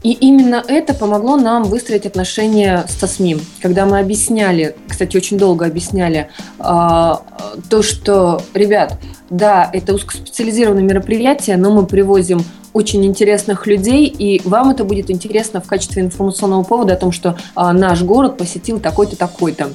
И 0.01 0.13
именно 0.13 0.63
это 0.65 0.93
помогло 0.93 1.35
нам 1.35 1.63
выстроить 1.63 2.05
отношения 2.05 2.85
со 2.87 3.05
СМИ. 3.05 3.39
Когда 3.61 3.85
мы 3.85 3.99
объясняли, 3.99 4.75
кстати, 4.87 5.17
очень 5.17 5.37
долго 5.37 5.65
объясняли, 5.65 6.29
э, 6.57 6.63
то, 6.63 7.81
что, 7.81 8.41
ребят, 8.53 8.97
да, 9.29 9.69
это 9.73 9.93
узкоспециализированное 9.93 10.83
мероприятие, 10.83 11.57
но 11.57 11.71
мы 11.71 11.85
привозим 11.85 12.43
очень 12.71 13.05
интересных 13.05 13.67
людей, 13.67 14.05
и 14.05 14.41
вам 14.47 14.69
это 14.69 14.85
будет 14.85 15.11
интересно 15.11 15.59
в 15.59 15.67
качестве 15.67 16.03
информационного 16.03 16.63
повода 16.63 16.93
о 16.93 16.97
том, 16.97 17.11
что 17.11 17.37
э, 17.55 17.71
наш 17.71 18.01
город 18.01 18.37
посетил 18.37 18.79
такой-то, 18.79 19.17
такой-то. 19.17 19.69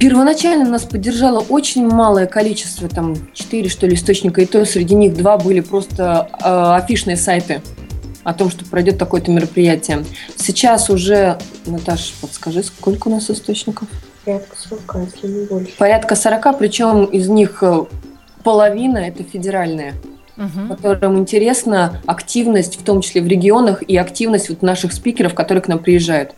Первоначально 0.00 0.64
нас 0.64 0.84
поддержало 0.84 1.40
очень 1.40 1.86
малое 1.86 2.26
количество, 2.26 2.88
там, 2.88 3.14
четыре, 3.34 3.68
что 3.68 3.86
ли, 3.86 3.94
источника, 3.94 4.40
и 4.40 4.46
то 4.46 4.64
среди 4.64 4.94
них 4.94 5.14
два 5.14 5.36
были 5.36 5.60
просто 5.60 6.30
э, 6.42 6.82
афишные 6.82 7.18
сайты 7.18 7.60
о 8.24 8.32
том, 8.32 8.48
что 8.48 8.64
пройдет 8.64 8.96
такое-то 8.96 9.30
мероприятие. 9.30 10.06
Сейчас 10.36 10.88
уже, 10.88 11.36
Наташа, 11.66 12.14
подскажи, 12.22 12.62
сколько 12.62 13.08
у 13.08 13.10
нас 13.10 13.28
источников? 13.28 13.88
Порядка 14.24 14.56
40, 14.56 14.96
если 15.04 15.28
не 15.28 15.44
больше. 15.44 15.72
Порядка 15.76 16.16
40, 16.16 16.58
причем 16.58 17.04
из 17.04 17.28
них 17.28 17.62
э, 17.62 17.84
половина– 18.42 18.98
это 18.98 19.22
федеральные. 19.22 19.96
Угу. 20.40 20.74
которым 20.74 21.18
интересна 21.18 22.00
активность, 22.06 22.80
в 22.80 22.82
том 22.82 23.02
числе 23.02 23.22
в 23.22 23.26
регионах, 23.26 23.82
и 23.82 23.96
активность 23.96 24.48
вот 24.48 24.62
наших 24.62 24.92
спикеров, 24.92 25.34
которые 25.34 25.62
к 25.62 25.68
нам 25.68 25.78
приезжают. 25.78 26.32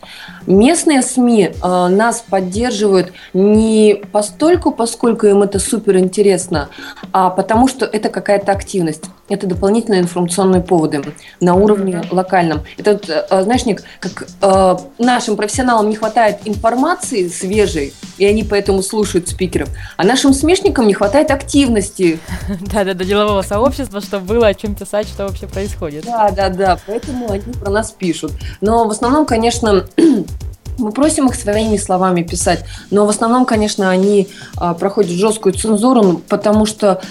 Местные 0.45 1.01
СМИ 1.01 1.51
э, 1.51 1.87
нас 1.87 2.23
поддерживают 2.29 3.13
не 3.33 4.01
постольку, 4.11 4.71
поскольку 4.71 5.27
им 5.27 5.41
это 5.41 5.59
супер 5.59 5.97
интересно, 5.97 6.69
а 7.11 7.29
потому 7.29 7.67
что 7.67 7.85
это 7.85 8.09
какая-то 8.09 8.51
активность. 8.51 9.05
Это 9.33 9.47
дополнительные 9.47 10.01
информационные 10.01 10.61
поводы 10.61 11.01
на 11.41 11.55
уровне 11.55 12.03
локальном. 12.11 12.61
Это, 12.77 12.99
э, 13.31 13.41
знаешь, 13.41 13.65
Ник, 13.65 13.81
как 13.99 14.27
э, 14.41 14.77
нашим 14.99 15.35
профессионалам 15.35 15.89
не 15.89 15.95
хватает 15.95 16.41
информации 16.45 17.27
свежей, 17.29 17.95
и 18.19 18.25
они 18.25 18.43
поэтому 18.43 18.83
слушают 18.83 19.27
спикеров, 19.27 19.69
а 19.97 20.03
нашим 20.03 20.33
смешникам 20.33 20.85
не 20.85 20.93
хватает 20.93 21.31
активности. 21.31 22.19
Да-да-да, 22.71 23.03
делового 23.03 23.41
сообщества, 23.41 24.01
чтобы 24.01 24.25
было 24.27 24.47
о 24.47 24.53
чем 24.53 24.75
писать, 24.75 25.07
что 25.07 25.23
вообще 25.23 25.47
происходит. 25.47 26.05
Да-да-да, 26.05 26.77
поэтому 26.85 27.31
они 27.31 27.53
про 27.53 27.71
нас 27.71 27.89
пишут. 27.89 28.33
Но 28.61 28.87
в 28.87 28.91
основном, 28.91 29.25
конечно, 29.25 29.87
мы 30.77 30.91
просим 30.91 31.27
их 31.27 31.35
своими 31.35 31.77
словами 31.77 32.23
писать, 32.23 32.65
но 32.89 33.05
в 33.05 33.09
основном, 33.09 33.45
конечно, 33.45 33.89
они 33.89 34.27
а, 34.55 34.73
проходят 34.73 35.11
жесткую 35.11 35.53
цензуру, 35.53 36.21
потому 36.27 36.65
что, 36.65 37.01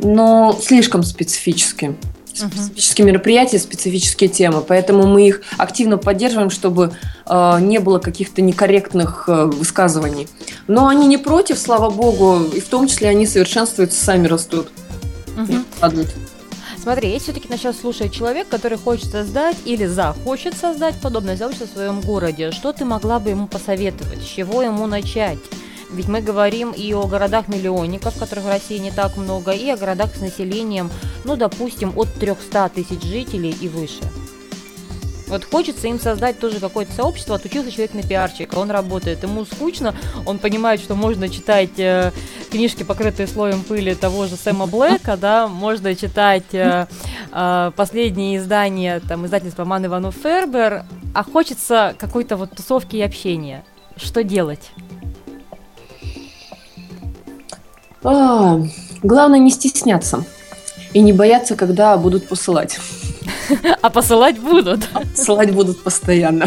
ну, 0.00 0.58
слишком 0.62 1.02
специфически. 1.02 1.96
Специфические 2.34 3.06
мероприятия, 3.06 3.58
специфические 3.58 4.30
темы. 4.30 4.62
Поэтому 4.62 5.06
мы 5.06 5.28
их 5.28 5.42
активно 5.58 5.98
поддерживаем, 5.98 6.48
чтобы 6.48 6.92
э, 7.26 7.58
не 7.60 7.78
было 7.78 7.98
каких-то 7.98 8.40
некорректных 8.40 9.24
э, 9.28 9.44
высказываний. 9.44 10.28
Но 10.66 10.88
они 10.88 11.06
не 11.08 11.18
против, 11.18 11.58
слава 11.58 11.90
богу, 11.90 12.42
и 12.54 12.60
в 12.60 12.68
том 12.68 12.88
числе 12.88 13.10
они 13.10 13.26
совершенствуются, 13.26 14.02
сами 14.02 14.28
растут. 14.28 14.68
Угу. 15.36 15.56
Смотри, 16.82 17.10
если 17.10 17.30
все-таки 17.30 17.48
начал 17.48 17.72
слушать 17.72 18.12
человек, 18.12 18.48
который 18.48 18.76
хочет 18.76 19.08
создать 19.12 19.56
или 19.64 19.86
захочет 19.86 20.56
создать 20.56 21.00
подобное 21.00 21.36
сообщество 21.36 21.66
в 21.66 21.70
своем 21.70 22.00
городе, 22.00 22.50
что 22.50 22.72
ты 22.72 22.84
могла 22.84 23.20
бы 23.20 23.30
ему 23.30 23.46
посоветовать? 23.46 24.20
С 24.20 24.26
чего 24.26 24.62
ему 24.62 24.88
начать? 24.88 25.38
Ведь 25.92 26.08
мы 26.08 26.20
говорим 26.20 26.72
и 26.72 26.92
о 26.92 27.06
городах-миллионников, 27.06 28.18
которых 28.18 28.46
в 28.46 28.48
России 28.48 28.78
не 28.78 28.90
так 28.90 29.16
много, 29.16 29.52
и 29.52 29.70
о 29.70 29.76
городах 29.76 30.16
с 30.16 30.20
населением, 30.20 30.90
ну, 31.22 31.36
допустим, 31.36 31.92
от 31.94 32.12
300 32.14 32.70
тысяч 32.74 33.00
жителей 33.04 33.54
и 33.60 33.68
выше. 33.68 34.02
Вот 35.32 35.46
хочется 35.46 35.88
им 35.88 35.98
создать 35.98 36.38
тоже 36.38 36.60
какое-то 36.60 36.92
сообщество. 36.92 37.36
Отучился 37.36 37.72
человек 37.72 37.94
на 37.94 38.02
пиарчика, 38.02 38.56
он 38.56 38.70
работает, 38.70 39.22
ему 39.22 39.46
скучно, 39.46 39.94
он 40.26 40.38
понимает, 40.38 40.78
что 40.78 40.94
можно 40.94 41.30
читать 41.30 41.78
э, 41.78 42.12
книжки, 42.50 42.82
покрытые 42.82 43.26
слоем 43.26 43.62
пыли 43.62 43.94
того 43.94 44.26
же 44.26 44.36
Сэма 44.36 44.66
Блэка, 44.66 45.16
да, 45.16 45.48
можно 45.48 45.94
читать 45.94 46.52
э, 46.52 46.86
э, 47.32 47.72
последние 47.74 48.36
издания 48.36 49.00
там, 49.00 49.24
издательства 49.24 49.64
Ман 49.64 49.86
Иванов 49.86 50.16
Фербер, 50.22 50.84
а 51.14 51.24
хочется 51.24 51.94
какой-то 51.98 52.36
вот 52.36 52.50
тусовки 52.54 52.96
и 52.96 53.00
общения. 53.00 53.64
Что 53.96 54.22
делать? 54.22 54.70
А, 58.04 58.60
главное 59.02 59.38
не 59.38 59.50
стесняться 59.50 60.26
и 60.92 61.00
не 61.00 61.14
бояться, 61.14 61.56
когда 61.56 61.96
будут 61.96 62.28
посылать. 62.28 62.78
А 63.80 63.90
посылать 63.90 64.38
будут? 64.38 64.88
А 64.92 65.00
посылать 65.00 65.52
будут 65.52 65.82
постоянно. 65.82 66.46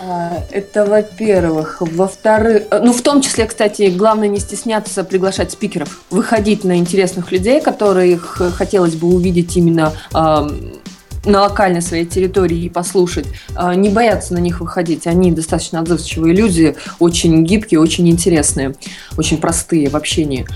А, 0.00 0.44
это 0.50 0.84
во-первых. 0.86 1.78
Во-вторых, 1.80 2.64
ну, 2.70 2.92
в 2.92 3.02
том 3.02 3.22
числе, 3.22 3.46
кстати, 3.46 3.88
главное 3.88 4.28
не 4.28 4.38
стесняться 4.38 5.04
приглашать 5.04 5.52
спикеров, 5.52 6.02
выходить 6.10 6.64
на 6.64 6.76
интересных 6.76 7.32
людей, 7.32 7.60
которых 7.60 8.40
хотелось 8.56 8.94
бы 8.94 9.08
увидеть 9.08 9.56
именно 9.56 9.92
на 10.12 11.42
локальной 11.42 11.82
своей 11.82 12.06
территории 12.06 12.66
и 12.66 12.68
послушать, 12.68 13.26
не 13.74 13.88
бояться 13.88 14.32
на 14.32 14.38
них 14.38 14.60
выходить. 14.60 15.08
Они 15.08 15.32
достаточно 15.32 15.80
отзывчивые 15.80 16.36
люди, 16.36 16.76
очень 17.00 17.44
гибкие, 17.44 17.80
очень 17.80 18.08
интересные, 18.08 18.76
очень 19.16 19.38
простые 19.38 19.88
в 19.88 19.96
общении 19.96 20.46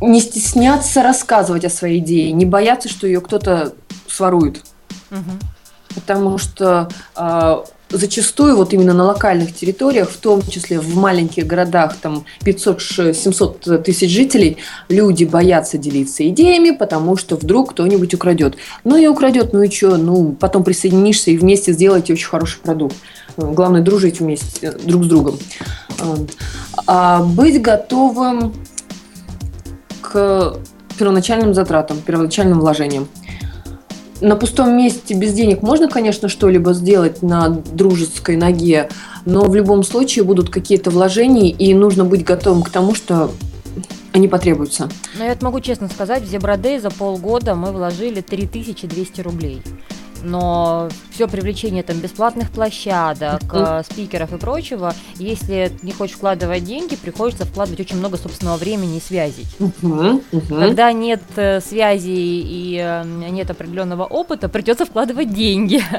не 0.00 0.20
стесняться 0.20 1.02
рассказывать 1.02 1.64
о 1.64 1.70
своей 1.70 1.98
идее, 1.98 2.32
не 2.32 2.46
бояться, 2.46 2.88
что 2.88 3.06
ее 3.06 3.20
кто-то 3.20 3.74
сворует. 4.06 4.62
Угу. 5.10 5.30
Потому 5.94 6.38
что 6.38 6.88
э, 7.16 7.56
зачастую 7.90 8.56
вот 8.56 8.72
именно 8.72 8.94
на 8.94 9.04
локальных 9.04 9.54
территориях, 9.54 10.10
в 10.10 10.16
том 10.16 10.42
числе 10.42 10.78
в 10.78 10.96
маленьких 10.96 11.46
городах, 11.46 11.96
там 11.96 12.24
500-700 12.42 13.82
тысяч 13.82 14.10
жителей, 14.10 14.58
люди 14.88 15.24
боятся 15.24 15.78
делиться 15.78 16.28
идеями, 16.28 16.70
потому 16.70 17.16
что 17.16 17.36
вдруг 17.36 17.70
кто-нибудь 17.70 18.14
украдет. 18.14 18.56
Ну 18.84 18.96
и 18.96 19.06
украдет, 19.06 19.52
ну 19.52 19.62
и 19.62 19.70
что, 19.70 19.96
ну 19.96 20.36
потом 20.38 20.64
присоединишься 20.64 21.30
и 21.30 21.36
вместе 21.36 21.72
сделаете 21.72 22.12
очень 22.12 22.28
хороший 22.28 22.60
продукт. 22.60 22.96
Главное 23.36 23.82
дружить 23.82 24.20
вместе 24.20 24.72
друг 24.72 25.04
с 25.04 25.06
другом. 25.06 25.38
А 26.86 27.22
быть 27.22 27.60
готовым 27.60 28.54
к 30.10 30.56
первоначальным 30.98 31.54
затратам, 31.54 31.98
первоначальным 32.00 32.60
вложениям. 32.60 33.08
На 34.20 34.36
пустом 34.36 34.76
месте 34.76 35.14
без 35.14 35.32
денег 35.32 35.62
можно, 35.62 35.88
конечно, 35.88 36.28
что-либо 36.28 36.74
сделать 36.74 37.22
на 37.22 37.48
дружеской 37.48 38.36
ноге, 38.36 38.90
но 39.24 39.44
в 39.44 39.54
любом 39.54 39.82
случае 39.82 40.24
будут 40.24 40.50
какие-то 40.50 40.90
вложения, 40.90 41.50
и 41.50 41.72
нужно 41.72 42.04
быть 42.04 42.22
готовым 42.22 42.62
к 42.62 42.68
тому, 42.68 42.94
что 42.94 43.30
они 44.12 44.28
потребуются. 44.28 44.90
Но 45.18 45.24
я 45.24 45.34
могу 45.40 45.60
честно 45.60 45.88
сказать, 45.88 46.22
в 46.22 46.30
Зебродей 46.30 46.78
за 46.80 46.90
полгода 46.90 47.54
мы 47.54 47.72
вложили 47.72 48.20
3200 48.20 49.20
рублей 49.22 49.62
но 50.22 50.88
все 51.10 51.28
привлечение 51.28 51.82
там 51.82 51.98
бесплатных 51.98 52.50
площадок, 52.50 53.42
mm-hmm. 53.42 53.84
спикеров 53.84 54.32
и 54.32 54.38
прочего, 54.38 54.94
если 55.16 55.72
не 55.82 55.92
хочешь 55.92 56.16
вкладывать 56.16 56.64
деньги, 56.64 56.96
приходится 56.96 57.44
вкладывать 57.44 57.80
очень 57.80 57.96
много 57.96 58.16
собственного 58.16 58.56
времени 58.56 58.98
и 58.98 59.00
связей. 59.00 59.46
Mm-hmm. 59.58 60.24
Mm-hmm. 60.32 60.58
Когда 60.60 60.92
нет 60.92 61.22
э, 61.36 61.60
связи 61.60 62.10
и 62.10 62.78
э, 62.80 63.04
нет 63.04 63.50
определенного 63.50 64.04
опыта, 64.04 64.48
придется 64.48 64.86
вкладывать 64.86 65.32
деньги. 65.32 65.82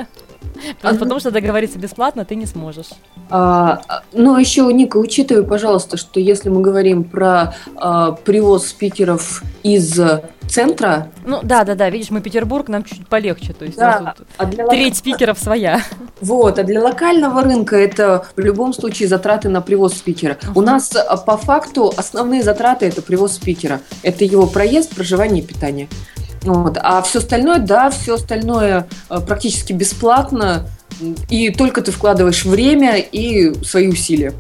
А, 0.82 0.94
потому 0.96 1.20
что 1.20 1.32
договориться 1.32 1.80
бесплатно 1.80 2.26
ты 2.26 2.36
не 2.36 2.46
сможешь. 2.46 2.90
А, 3.30 3.82
ну, 4.12 4.38
еще, 4.38 4.72
Ника, 4.74 4.98
учитывай, 4.98 5.44
пожалуйста, 5.44 5.98
что 5.98 6.20
если 6.20 6.50
мы 6.50 6.62
говорим 6.62 7.04
про 7.04 7.56
а, 7.76 8.12
привоз 8.12 8.68
спикеров 8.68 9.44
из 9.64 10.00
центра. 10.52 11.08
Ну 11.26 11.40
да, 11.44 11.64
да, 11.64 11.76
да, 11.76 11.90
видишь, 11.90 12.10
мы 12.10 12.22
Петербург, 12.22 12.68
нам 12.68 12.84
чуть 12.84 13.08
полегче, 13.08 13.54
то 13.54 13.66
есть 13.66 13.78
да, 13.78 14.11
а 14.38 14.46
для 14.46 14.68
треть 14.68 14.98
спикеров 14.98 15.40
своя. 15.40 15.82
Вот, 16.22 16.60
а 16.60 16.64
для 16.64 16.82
локального 16.82 17.42
рынка 17.42 17.76
это 17.76 18.26
в 18.36 18.40
любом 18.40 18.74
случае 18.74 19.08
затраты 19.08 19.50
на 19.50 19.62
привоз 19.62 19.94
спикера. 19.94 20.38
Uh-huh. 20.42 20.52
У 20.56 20.62
нас 20.62 20.96
а, 20.96 21.18
по 21.18 21.38
факту 21.38 21.94
основные 21.96 22.44
затраты 22.44 22.86
это 22.86 23.02
привоз 23.02 23.34
спикера. 23.34 23.82
Это 24.04 24.24
его 24.24 24.48
проезд, 24.48 24.96
проживание 24.96 25.44
и 25.44 25.46
питание. 25.46 25.88
Вот. 26.44 26.78
А 26.82 27.02
все 27.02 27.20
остальное, 27.20 27.60
да, 27.60 27.90
все 27.90 28.16
остальное 28.16 28.88
а, 29.10 29.22
практически 29.22 29.74
бесплатно, 29.74 30.68
и 31.30 31.50
только 31.50 31.82
ты 31.82 31.92
вкладываешь 31.92 32.46
время 32.46 32.98
и 32.98 33.54
свои 33.64 33.88
усилия. 33.88 34.34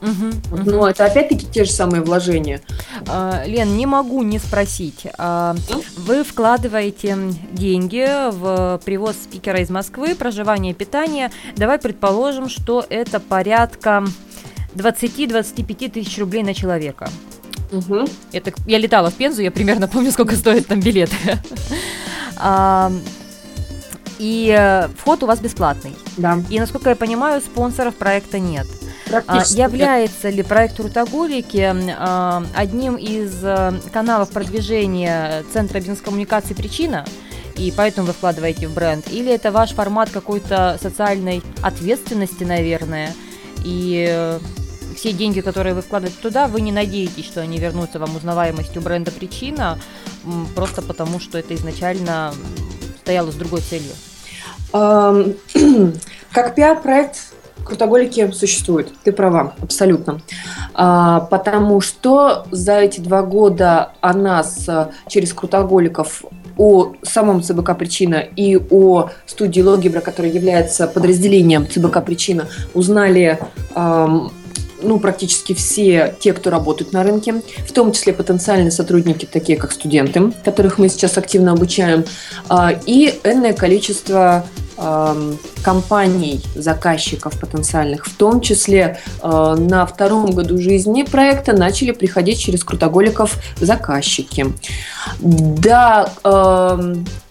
Угу, 0.00 0.56
угу. 0.60 0.70
Но 0.70 0.88
это 0.88 1.06
опять-таки 1.06 1.46
те 1.46 1.64
же 1.64 1.70
самые 1.70 2.02
вложения. 2.02 2.60
А, 3.08 3.44
Лен, 3.46 3.76
не 3.76 3.86
могу 3.86 4.22
не 4.22 4.38
спросить. 4.38 5.06
А, 5.18 5.54
вы 5.96 6.22
вкладываете 6.22 7.16
деньги 7.52 8.06
в 8.30 8.80
привоз 8.84 9.16
спикера 9.16 9.60
из 9.60 9.70
Москвы, 9.70 10.14
проживание, 10.14 10.74
питание. 10.74 11.30
Давай 11.56 11.78
предположим, 11.78 12.48
что 12.48 12.84
это 12.88 13.20
порядка 13.20 14.04
20-25 14.74 15.90
тысяч 15.90 16.18
рублей 16.18 16.42
на 16.42 16.54
человека. 16.54 17.08
Угу. 17.72 18.04
Это, 18.32 18.52
я 18.66 18.78
летала 18.78 19.10
в 19.10 19.14
Пензу, 19.14 19.42
я 19.42 19.50
примерно 19.50 19.88
помню, 19.92 20.12
сколько 20.12 20.36
стоят 20.36 20.66
там 20.66 20.80
билеты. 20.80 21.16
А, 22.36 22.92
и 24.18 24.54
э, 24.56 24.88
вход 24.96 25.22
у 25.22 25.26
вас 25.26 25.40
бесплатный. 25.40 25.94
Да. 26.16 26.38
И, 26.48 26.58
насколько 26.58 26.90
я 26.90 26.96
понимаю, 26.96 27.40
спонсоров 27.40 27.94
проекта 27.94 28.38
нет. 28.38 28.66
А, 29.12 29.42
является 29.48 30.28
ли 30.30 30.42
проект 30.42 30.80
Рутоголики 30.80 31.72
а, 31.96 32.44
одним 32.54 32.96
из 32.96 33.40
а, 33.42 33.78
каналов 33.92 34.30
продвижения 34.30 35.44
Центра 35.52 35.78
бизнес-коммуникации 35.78 36.54
«Причина»? 36.54 37.04
и 37.56 37.72
поэтому 37.74 38.08
вы 38.08 38.12
вкладываете 38.12 38.68
в 38.68 38.74
бренд? 38.74 39.06
Или 39.10 39.32
это 39.32 39.50
ваш 39.50 39.70
формат 39.70 40.10
какой-то 40.10 40.78
социальной 40.80 41.42
ответственности, 41.62 42.44
наверное, 42.44 43.14
и 43.64 44.06
э, 44.08 44.38
все 44.94 45.12
деньги, 45.12 45.40
которые 45.40 45.74
вы 45.74 45.80
вкладываете 45.80 46.20
туда, 46.20 46.48
вы 46.48 46.60
не 46.60 46.70
надеетесь, 46.70 47.24
что 47.24 47.40
они 47.40 47.58
вернутся 47.58 47.98
вам 47.98 48.14
узнаваемостью 48.14 48.82
бренда 48.82 49.10
«Причина», 49.10 49.78
просто 50.54 50.82
потому 50.82 51.18
что 51.18 51.38
это 51.38 51.54
изначально 51.54 52.34
стояло 53.00 53.30
с 53.30 53.34
другой 53.34 53.62
целью? 53.62 53.92
Как 56.32 56.54
пиар-проект 56.54 57.25
Крутоголики 57.66 58.30
существуют, 58.32 58.92
ты 59.02 59.12
права, 59.12 59.54
абсолютно. 59.60 60.20
А, 60.74 61.20
потому 61.20 61.80
что 61.80 62.46
за 62.50 62.78
эти 62.78 63.00
два 63.00 63.22
года 63.22 63.92
о 64.00 64.12
нас 64.12 64.68
а, 64.68 64.90
через 65.08 65.32
Крутоголиков 65.32 66.24
о 66.56 66.94
самом 67.02 67.42
ЦБК 67.42 67.76
«Причина» 67.76 68.14
и 68.14 68.56
о 68.56 69.10
студии 69.26 69.60
«Логибра», 69.60 70.00
которая 70.00 70.32
является 70.32 70.86
подразделением 70.86 71.68
ЦБК 71.68 72.02
«Причина», 72.02 72.46
узнали 72.72 73.38
ну, 74.82 74.98
практически 75.00 75.52
все 75.54 76.14
те, 76.18 76.32
кто 76.32 76.50
работают 76.50 76.92
на 76.92 77.02
рынке, 77.02 77.42
в 77.66 77.72
том 77.72 77.92
числе 77.92 78.12
потенциальные 78.12 78.70
сотрудники, 78.70 79.26
такие 79.26 79.58
как 79.58 79.72
студенты, 79.72 80.32
которых 80.44 80.78
мы 80.78 80.88
сейчас 80.88 81.18
активно 81.18 81.52
обучаем, 81.52 82.04
а, 82.48 82.72
и 82.86 83.18
энное 83.24 83.52
количество 83.52 84.46
компаний, 84.76 86.42
заказчиков 86.54 87.38
потенциальных, 87.40 88.06
в 88.06 88.16
том 88.16 88.40
числе 88.40 88.98
а, 89.20 89.56
на 89.56 89.86
втором 89.86 90.32
году 90.32 90.58
жизни 90.58 91.02
проекта 91.02 91.52
начали 91.52 91.92
приходить 91.92 92.38
через 92.38 92.62
крутоголиков 92.62 93.36
заказчики. 93.60 94.46
Да, 95.20 96.12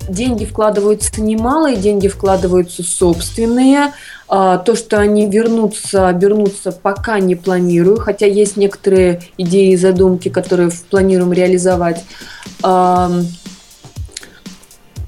деньги 0.10 0.45
вкладываются 0.45 1.21
немалые, 1.21 1.77
деньги 1.77 2.08
вкладываются 2.08 2.84
собственные. 2.84 3.91
А, 4.27 4.58
то, 4.58 4.75
что 4.75 4.99
они 4.99 5.29
вернутся, 5.29 6.08
обернутся, 6.08 6.71
пока 6.71 7.19
не 7.19 7.36
планирую, 7.36 7.97
хотя 7.97 8.25
есть 8.25 8.58
некоторые 8.58 9.21
идеи 9.38 9.73
и 9.73 9.77
задумки, 9.77 10.29
которые 10.29 10.71
планируем 10.89 11.31
реализовать. 11.31 12.03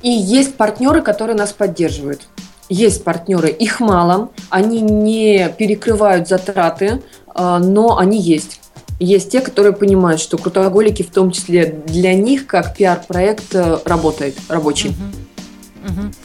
И 0.07 0.09
есть 0.09 0.55
партнеры, 0.55 1.01
которые 1.01 1.35
нас 1.35 1.51
поддерживают. 1.51 2.29
Есть 2.69 3.03
партнеры, 3.03 3.49
их 3.49 3.81
мало, 3.81 4.29
они 4.49 4.79
не 4.79 5.49
перекрывают 5.49 6.29
затраты, 6.29 7.03
а, 7.35 7.59
но 7.59 7.97
они 7.97 8.17
есть. 8.17 8.61
Есть 9.01 9.33
те, 9.33 9.41
которые 9.41 9.73
понимают, 9.73 10.21
что 10.21 10.37
крутоголики, 10.37 11.03
в 11.03 11.11
том 11.11 11.31
числе 11.31 11.65
для 11.87 12.13
них, 12.15 12.47
как 12.47 12.77
пиар-проект, 12.77 13.53
э, 13.53 13.79
работает, 13.83 14.37
рабочий. 14.47 14.91
Uh-huh. 14.91 15.89
Uh-huh. 15.89 16.15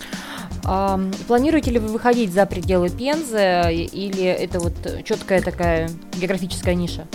А, 0.65 1.01
планируете 1.27 1.73
ли 1.73 1.81
вы 1.81 1.89
выходить 1.89 2.33
за 2.33 2.47
пределы 2.47 2.89
Пензы 2.89 3.73
или 3.75 4.23
это 4.23 4.61
вот 4.61 4.75
четкая 5.05 5.43
такая 5.43 5.91
географическая 6.21 6.77
ниша? 6.77 7.09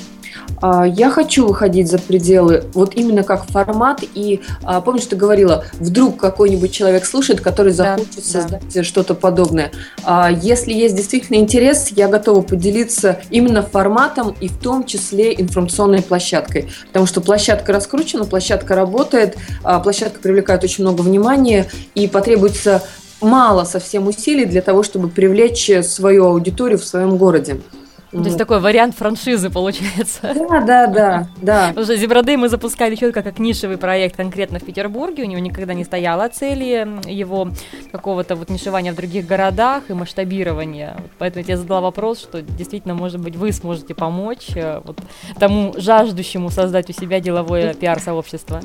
А, 0.61 0.85
я 0.85 1.09
хочу 1.09 1.47
выходить 1.47 1.89
за 1.89 1.99
пределы, 1.99 2.65
вот 2.73 2.95
именно 2.95 3.23
как 3.23 3.45
формат. 3.45 4.03
И 4.13 4.41
а, 4.63 4.81
помнишь, 4.81 5.05
ты 5.05 5.15
говорила, 5.15 5.65
вдруг 5.73 6.19
какой-нибудь 6.19 6.71
человек 6.71 7.05
слушает, 7.05 7.41
который 7.41 7.71
захочет 7.71 8.15
да, 8.15 8.21
создать 8.21 8.73
да. 8.73 8.83
что-то 8.83 9.13
подобное. 9.13 9.71
А, 10.03 10.29
если 10.31 10.73
есть 10.73 10.95
действительно 10.95 11.37
интерес, 11.37 11.89
я 11.89 12.07
готова 12.07 12.41
поделиться 12.41 13.19
именно 13.29 13.61
форматом 13.61 14.35
и 14.39 14.47
в 14.47 14.57
том 14.57 14.85
числе 14.85 15.33
информационной 15.39 16.01
площадкой. 16.01 16.69
Потому 16.87 17.05
что 17.05 17.21
площадка 17.21 17.73
раскручена, 17.73 18.25
площадка 18.25 18.75
работает, 18.75 19.37
площадка 19.83 20.19
привлекает 20.19 20.63
очень 20.63 20.83
много 20.83 21.01
внимания 21.01 21.67
и 21.95 22.07
потребуется 22.07 22.83
мало 23.21 23.63
совсем 23.63 24.07
усилий 24.07 24.45
для 24.45 24.61
того, 24.61 24.83
чтобы 24.83 25.09
привлечь 25.09 25.69
свою 25.83 26.25
аудиторию 26.25 26.77
в 26.77 26.85
своем 26.85 27.17
городе. 27.17 27.61
То 28.11 28.23
есть 28.23 28.37
такой 28.37 28.59
вариант 28.59 28.95
франшизы 28.95 29.49
получается. 29.49 30.33
Да, 30.33 30.61
да, 30.61 30.87
да, 30.87 31.27
да. 31.41 31.67
Потому 31.69 31.85
что 31.85 31.97
Зебродей 31.97 32.37
мы 32.37 32.47
запускали 32.47 32.95
четко 32.95 33.21
как 33.21 33.39
нишевый 33.39 33.77
проект 33.77 34.15
конкретно 34.15 34.59
в 34.59 34.63
Петербурге. 34.63 35.23
У 35.23 35.25
него 35.25 35.39
никогда 35.39 35.73
не 35.73 35.83
стояла 35.83 36.29
цели 36.29 36.87
его 37.09 37.49
какого-то 37.91 38.35
вот 38.35 38.49
нишевания 38.49 38.93
в 38.93 38.95
других 38.95 39.27
городах 39.27 39.89
и 39.89 39.93
масштабирования. 39.93 40.95
Вот 40.97 41.11
поэтому 41.17 41.39
я 41.41 41.43
тебе 41.43 41.57
задала 41.57 41.81
вопрос, 41.81 42.19
что 42.19 42.41
действительно, 42.41 42.93
может 42.93 43.19
быть, 43.19 43.35
вы 43.35 43.51
сможете 43.51 43.93
помочь 43.93 44.51
э, 44.55 44.81
вот 44.83 44.99
тому 45.37 45.73
жаждущему 45.77 46.49
создать 46.49 46.89
у 46.89 46.93
себя 46.93 47.19
деловое 47.19 47.73
пиар-сообщество. 47.73 48.61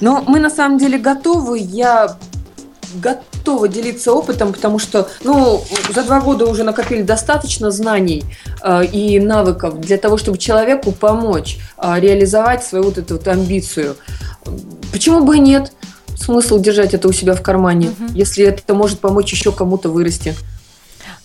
Ну, 0.00 0.22
мы 0.26 0.38
на 0.38 0.50
самом 0.50 0.78
деле 0.78 0.98
готовы. 0.98 1.58
Я 1.58 2.16
готова 2.94 3.68
делиться 3.68 4.12
опытом, 4.12 4.52
потому 4.52 4.78
что, 4.78 5.08
ну, 5.24 5.62
за 5.94 6.02
два 6.02 6.20
года 6.20 6.46
уже 6.46 6.64
накопили 6.64 7.02
достаточно 7.02 7.70
знаний 7.70 8.24
э, 8.62 8.84
и 8.86 9.20
навыков 9.20 9.80
для 9.80 9.98
того, 9.98 10.16
чтобы 10.16 10.38
человеку 10.38 10.92
помочь 10.92 11.58
э, 11.78 12.00
реализовать 12.00 12.64
свою 12.64 12.84
вот 12.84 12.98
эту 12.98 13.14
вот 13.14 13.28
амбицию. 13.28 13.96
Почему 14.92 15.24
бы 15.24 15.36
и 15.36 15.40
нет? 15.40 15.72
Смысл 16.16 16.60
держать 16.60 16.94
это 16.94 17.08
у 17.08 17.12
себя 17.12 17.34
в 17.34 17.42
кармане, 17.42 17.88
угу. 17.88 18.12
если 18.14 18.44
это 18.44 18.74
может 18.74 19.00
помочь 19.00 19.32
еще 19.32 19.50
кому-то 19.52 19.88
вырасти. 19.88 20.34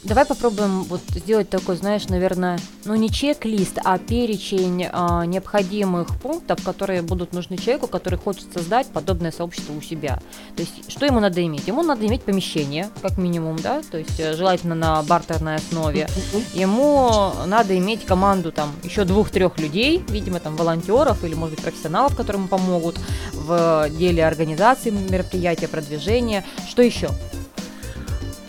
Давай 0.07 0.23
попробуем 0.23 0.83
вот 0.83 1.01
сделать 1.09 1.49
такой, 1.49 1.75
знаешь, 1.75 2.07
наверное, 2.07 2.57
ну 2.85 2.95
не 2.95 3.11
чек-лист, 3.11 3.77
а 3.83 3.97
перечень 3.97 4.87
а, 4.89 5.25
необходимых 5.25 6.17
пунктов, 6.21 6.63
которые 6.63 7.01
будут 7.01 7.33
нужны 7.33 7.57
человеку, 7.57 7.87
который 7.87 8.17
хочет 8.17 8.53
создать 8.53 8.87
подобное 8.87 9.33
сообщество 9.33 9.73
у 9.73 9.81
себя. 9.81 10.21
То 10.55 10.61
есть, 10.61 10.89
что 10.89 11.05
ему 11.05 11.19
надо 11.19 11.45
иметь? 11.45 11.67
Ему 11.67 11.83
надо 11.83 12.07
иметь 12.07 12.23
помещение, 12.23 12.89
как 13.01 13.17
минимум, 13.17 13.57
да, 13.57 13.81
то 13.91 13.97
есть 13.97 14.17
э, 14.17 14.33
желательно 14.33 14.75
на 14.75 15.03
бартерной 15.03 15.55
основе. 15.55 16.07
Ему 16.53 17.33
надо 17.45 17.77
иметь 17.77 18.05
команду 18.05 18.53
там 18.53 18.71
еще 18.83 19.03
двух-трех 19.03 19.59
людей, 19.59 20.05
видимо, 20.07 20.39
там 20.39 20.55
волонтеров 20.55 21.21
или, 21.25 21.33
может 21.33 21.55
быть, 21.55 21.63
профессионалов, 21.65 22.15
которые 22.15 22.39
ему 22.39 22.47
помогут 22.47 22.97
в 23.33 23.89
деле 23.89 24.25
организации 24.25 24.89
мероприятия, 24.89 25.67
продвижения. 25.67 26.45
Что 26.65 26.81
еще? 26.81 27.09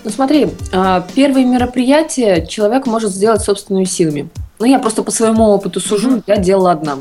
Ну 0.09 0.15
смотри, 0.15 0.49
а, 0.73 1.07
первые 1.15 1.45
мероприятия 1.45 2.47
человек 2.47 2.87
может 2.87 3.11
сделать 3.11 3.43
собственными 3.43 3.85
силами. 3.85 4.31
Ну, 4.59 4.65
я 4.65 4.79
просто 4.79 5.03
по 5.03 5.11
своему 5.11 5.45
опыту 5.51 5.81
сужу, 5.81 6.23
я 6.27 6.39
делала 6.39 6.73
одна. 6.73 7.01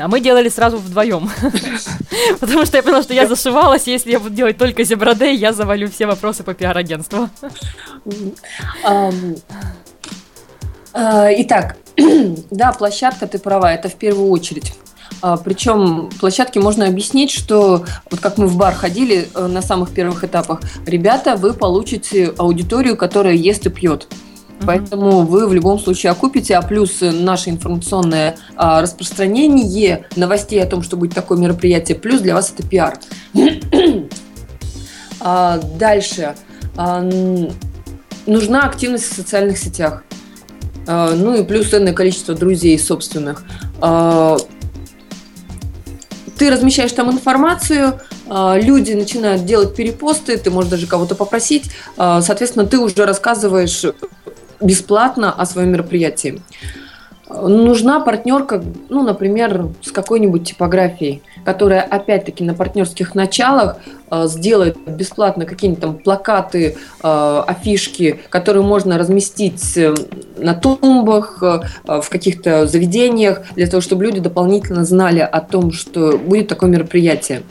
А 0.00 0.08
мы 0.08 0.18
делали 0.18 0.48
сразу 0.48 0.78
вдвоем. 0.78 1.30
Потому 2.40 2.66
что 2.66 2.76
я 2.76 2.82
поняла, 2.82 3.04
что 3.04 3.14
я 3.14 3.28
зашивалась, 3.28 3.86
если 3.86 4.10
я 4.10 4.18
буду 4.18 4.34
делать 4.34 4.58
только 4.58 4.82
Зебродей, 4.82 5.36
я 5.36 5.52
завалю 5.52 5.88
все 5.88 6.06
вопросы 6.06 6.42
по 6.42 6.54
пиар-агентству. 6.54 7.28
А, 10.92 11.30
итак, 11.40 11.76
да, 12.50 12.72
площадка, 12.72 13.28
ты 13.28 13.38
права, 13.38 13.72
это 13.72 13.88
в 13.88 13.94
первую 13.94 14.30
очередь. 14.30 14.74
А, 15.20 15.36
Причем 15.36 16.10
площадки 16.20 16.58
можно 16.58 16.86
объяснить, 16.86 17.30
что 17.30 17.84
вот 18.10 18.20
как 18.20 18.38
мы 18.38 18.46
в 18.46 18.56
бар 18.56 18.74
ходили 18.74 19.28
э, 19.34 19.46
на 19.46 19.62
самых 19.62 19.92
первых 19.92 20.24
этапах, 20.24 20.60
ребята, 20.86 21.36
вы 21.36 21.54
получите 21.54 22.34
аудиторию, 22.36 22.96
которая 22.96 23.34
ест 23.34 23.66
и 23.66 23.70
пьет. 23.70 24.08
Поэтому 24.66 25.22
вы 25.22 25.46
в 25.48 25.52
любом 25.52 25.78
случае 25.78 26.12
окупите, 26.12 26.56
а 26.56 26.62
плюс 26.62 26.98
наше 27.00 27.50
информационное 27.50 28.36
а, 28.56 28.80
распространение 28.82 30.06
новостей 30.16 30.62
о 30.62 30.66
том, 30.66 30.82
что 30.82 30.96
будет 30.96 31.14
такое 31.14 31.38
мероприятие, 31.38 31.98
плюс 31.98 32.20
для 32.20 32.34
вас 32.34 32.52
это 32.56 32.66
пиар. 32.66 32.98
а, 35.20 35.58
дальше. 35.58 36.34
А, 36.76 37.02
нужна 38.26 38.64
активность 38.64 39.10
в 39.10 39.14
социальных 39.14 39.58
сетях. 39.58 40.04
А, 40.86 41.14
ну 41.14 41.34
и 41.34 41.44
плюс 41.44 41.68
ценное 41.68 41.92
количество 41.92 42.34
друзей 42.34 42.78
собственных. 42.78 43.44
А, 43.80 44.36
ты 46.36 46.50
размещаешь 46.50 46.92
там 46.92 47.10
информацию, 47.10 48.00
а, 48.28 48.56
люди 48.58 48.92
начинают 48.92 49.44
делать 49.44 49.74
перепосты, 49.74 50.36
ты 50.36 50.50
можешь 50.50 50.70
даже 50.70 50.86
кого-то 50.86 51.14
попросить, 51.14 51.70
а, 51.96 52.20
соответственно, 52.20 52.66
ты 52.66 52.78
уже 52.78 53.04
рассказываешь 53.04 53.84
бесплатно 54.60 55.32
о 55.32 55.46
своем 55.46 55.70
мероприятии. 55.70 56.40
Нужна 57.42 58.00
партнерка, 58.00 58.62
ну, 58.88 59.02
например, 59.02 59.68
с 59.82 59.90
какой-нибудь 59.90 60.44
типографией, 60.44 61.22
которая, 61.44 61.82
опять-таки, 61.82 62.44
на 62.44 62.54
партнерских 62.54 63.14
началах 63.14 63.78
э, 64.10 64.26
сделает 64.26 64.76
бесплатно 64.86 65.44
какие-нибудь 65.44 65.82
там 65.82 65.98
плакаты, 65.98 66.76
э, 67.02 67.42
афишки, 67.46 68.20
которые 68.28 68.62
можно 68.62 68.98
разместить 68.98 69.76
э, 69.76 69.94
на 70.38 70.54
тумбах, 70.54 71.42
э, 71.42 71.60
в 72.00 72.08
каких-то 72.08 72.66
заведениях, 72.66 73.42
для 73.56 73.66
того, 73.66 73.80
чтобы 73.80 74.04
люди 74.04 74.20
дополнительно 74.20 74.84
знали 74.84 75.20
о 75.20 75.40
том, 75.40 75.72
что 75.72 76.16
будет 76.16 76.48
такое 76.48 76.70
мероприятие. 76.70 77.42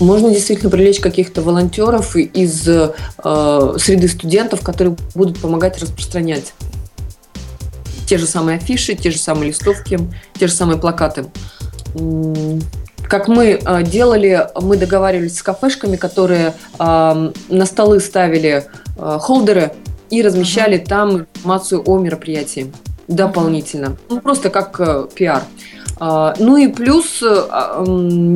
Можно 0.00 0.30
действительно 0.30 0.70
привлечь 0.70 1.00
каких-то 1.00 1.42
волонтеров 1.42 2.16
из 2.16 2.68
э, 2.68 2.92
среды 3.78 4.08
студентов, 4.08 4.62
которые 4.62 4.96
будут 5.14 5.38
помогать 5.38 5.80
распространять 5.80 6.54
те 8.06 8.16
же 8.16 8.26
самые 8.26 8.56
афиши, 8.56 8.94
те 8.94 9.10
же 9.10 9.18
самые 9.18 9.50
листовки, 9.50 9.98
те 10.38 10.46
же 10.46 10.52
самые 10.52 10.78
плакаты. 10.78 11.26
Как 13.02 13.28
мы 13.28 13.60
э, 13.62 13.82
делали, 13.82 14.48
мы 14.60 14.76
договаривались 14.76 15.38
с 15.38 15.42
кафешками, 15.42 15.96
которые 15.96 16.54
э, 16.78 17.32
на 17.48 17.66
столы 17.66 18.00
ставили 18.00 18.64
э, 18.96 19.18
холдеры 19.20 19.72
и 20.10 20.22
размещали 20.22 20.78
uh-huh. 20.78 20.86
там 20.86 21.18
информацию 21.18 21.82
о 21.86 21.98
мероприятии 21.98 22.72
дополнительно. 23.08 23.96
Ну, 24.08 24.20
просто 24.20 24.50
как 24.50 24.78
э, 24.80 25.06
пиар. 25.14 25.42
Э, 26.00 26.34
ну 26.38 26.56
и 26.56 26.68
плюс 26.68 27.22
э, 27.22 28.34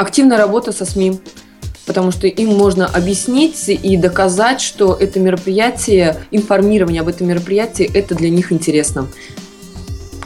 активная 0.00 0.38
работа 0.38 0.72
со 0.72 0.84
СМИ. 0.84 1.20
потому 1.90 2.12
что 2.12 2.28
им 2.28 2.56
можно 2.56 2.86
объяснить 2.86 3.68
и 3.68 3.96
доказать, 3.96 4.60
что 4.60 4.94
это 4.94 5.18
мероприятие, 5.18 6.24
информирование 6.30 7.00
об 7.00 7.08
этом 7.08 7.26
мероприятии, 7.26 7.90
это 7.92 8.14
для 8.14 8.30
них 8.30 8.52
интересно. 8.52 9.08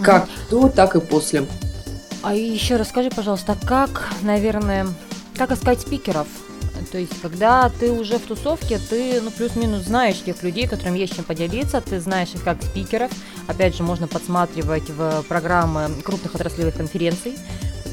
Как 0.03 0.29
до, 0.51 0.69
так 0.69 0.95
и 0.95 1.01
после. 1.01 1.47
А 2.23 2.35
еще 2.35 2.77
расскажи, 2.77 3.09
пожалуйста, 3.09 3.57
как, 3.67 4.11
наверное, 4.21 4.87
как 5.39 5.53
искать 5.53 5.81
спикеров? 5.81 6.27
То 6.93 6.99
есть, 6.99 7.13
когда 7.23 7.71
ты 7.81 7.91
уже 7.93 8.19
в 8.19 8.23
тусовке, 8.23 8.79
ты, 8.91 9.23
ну, 9.23 9.31
плюс-минус 9.31 9.85
знаешь 9.85 10.21
тех 10.23 10.43
людей, 10.43 10.67
которым 10.67 10.95
есть 10.95 11.17
чем 11.17 11.25
поделиться, 11.25 11.81
ты 11.81 11.99
знаешь 11.99 12.29
их 12.35 12.45
как 12.45 12.63
спикеров. 12.63 13.11
Опять 13.47 13.75
же, 13.75 13.85
можно 13.85 14.07
подсматривать 14.07 14.91
в 14.91 15.25
программы 15.29 15.89
крупных 16.05 16.35
отраслевых 16.35 16.77
конференций, 16.77 17.37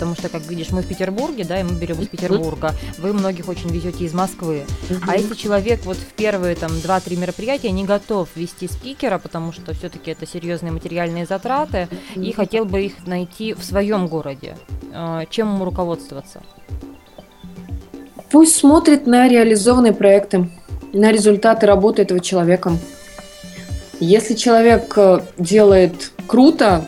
потому 0.02 0.16
что, 0.16 0.30
как 0.30 0.50
видишь, 0.50 0.72
мы 0.72 0.82
в 0.82 0.88
Петербурге, 0.88 1.44
да, 1.44 1.60
и 1.60 1.64
мы 1.64 1.76
берем 1.76 2.02
из 2.02 2.08
Петербурга. 2.08 2.74
Вы 2.98 3.14
многих 3.14 3.48
очень 3.48 3.70
везете 3.70 4.04
из 4.06 4.16
Москвы. 4.16 4.64
А 5.08 5.16
если 5.16 5.36
человек 5.36 5.82
вот 5.86 5.96
в 5.96 6.14
первые 6.14 6.56
там 6.56 6.72
2-3 6.72 7.18
мероприятия 7.18 7.70
не 7.70 7.86
готов 7.86 8.28
вести 8.34 8.68
спикера, 8.68 9.20
потому 9.20 9.52
что 9.52 9.76
все-таки 9.76 10.10
это 10.10 10.26
серьезные 10.26 10.72
материальные 10.72 11.28
затраты, 11.28 11.88
и 12.16 12.32
хотел 12.32 12.66
бы 12.66 12.82
их 12.82 13.06
найти 13.06 13.54
в 13.54 13.64
своем 13.64 14.08
городе, 14.08 14.58
э, 14.92 15.26
чем 15.30 15.54
ему 15.54 15.66
руководствоваться? 15.66 16.42
Пусть 18.32 18.56
смотрит 18.56 19.06
на 19.06 19.30
реализованные 19.30 19.94
проекты, 19.94 20.50
на 20.94 21.12
результаты 21.12 21.68
работы 21.68 22.02
этого 22.02 22.22
человека. 22.22 22.72
Если 24.00 24.34
человек 24.34 24.98
э, 24.98 25.20
делает 25.38 26.12
круто, 26.26 26.86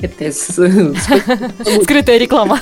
это 0.00 0.32
скрытая 0.32 2.18
реклама. 2.18 2.60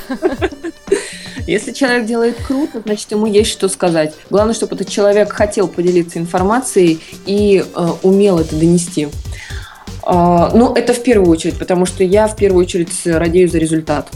Если 1.47 1.73
человек 1.73 2.07
делает 2.07 2.37
круто, 2.47 2.83
значит 2.85 3.11
ему 3.11 3.27
есть 3.27 3.51
что 3.51 3.69
сказать. 3.69 4.15
Главное, 4.29 4.55
чтобы 4.55 4.77
этот 4.77 4.89
человек 4.89 5.33
хотел 5.33 5.69
поделиться 5.69 6.19
информацией 6.19 7.01
и 7.27 7.65
э, 7.65 7.89
умел 8.03 8.39
это 8.39 8.55
донести. 8.55 9.09
Э, 10.07 10.51
ну, 10.55 10.75
это 10.75 10.93
в 10.93 11.03
первую 11.03 11.31
очередь, 11.31 11.59
потому 11.59 11.87
что 11.87 12.05
я 12.05 12.29
в 12.29 12.37
первую 12.37 12.65
очередь 12.65 12.93
радею 13.05 13.49
за 13.49 13.59
результат. 13.59 14.09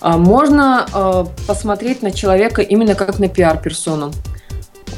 А, 0.00 0.16
можно 0.16 0.86
а, 0.92 1.26
посмотреть 1.46 2.02
на 2.02 2.10
человека 2.10 2.62
именно 2.62 2.94
как 2.94 3.18
на 3.18 3.28
пиар-персону. 3.28 4.12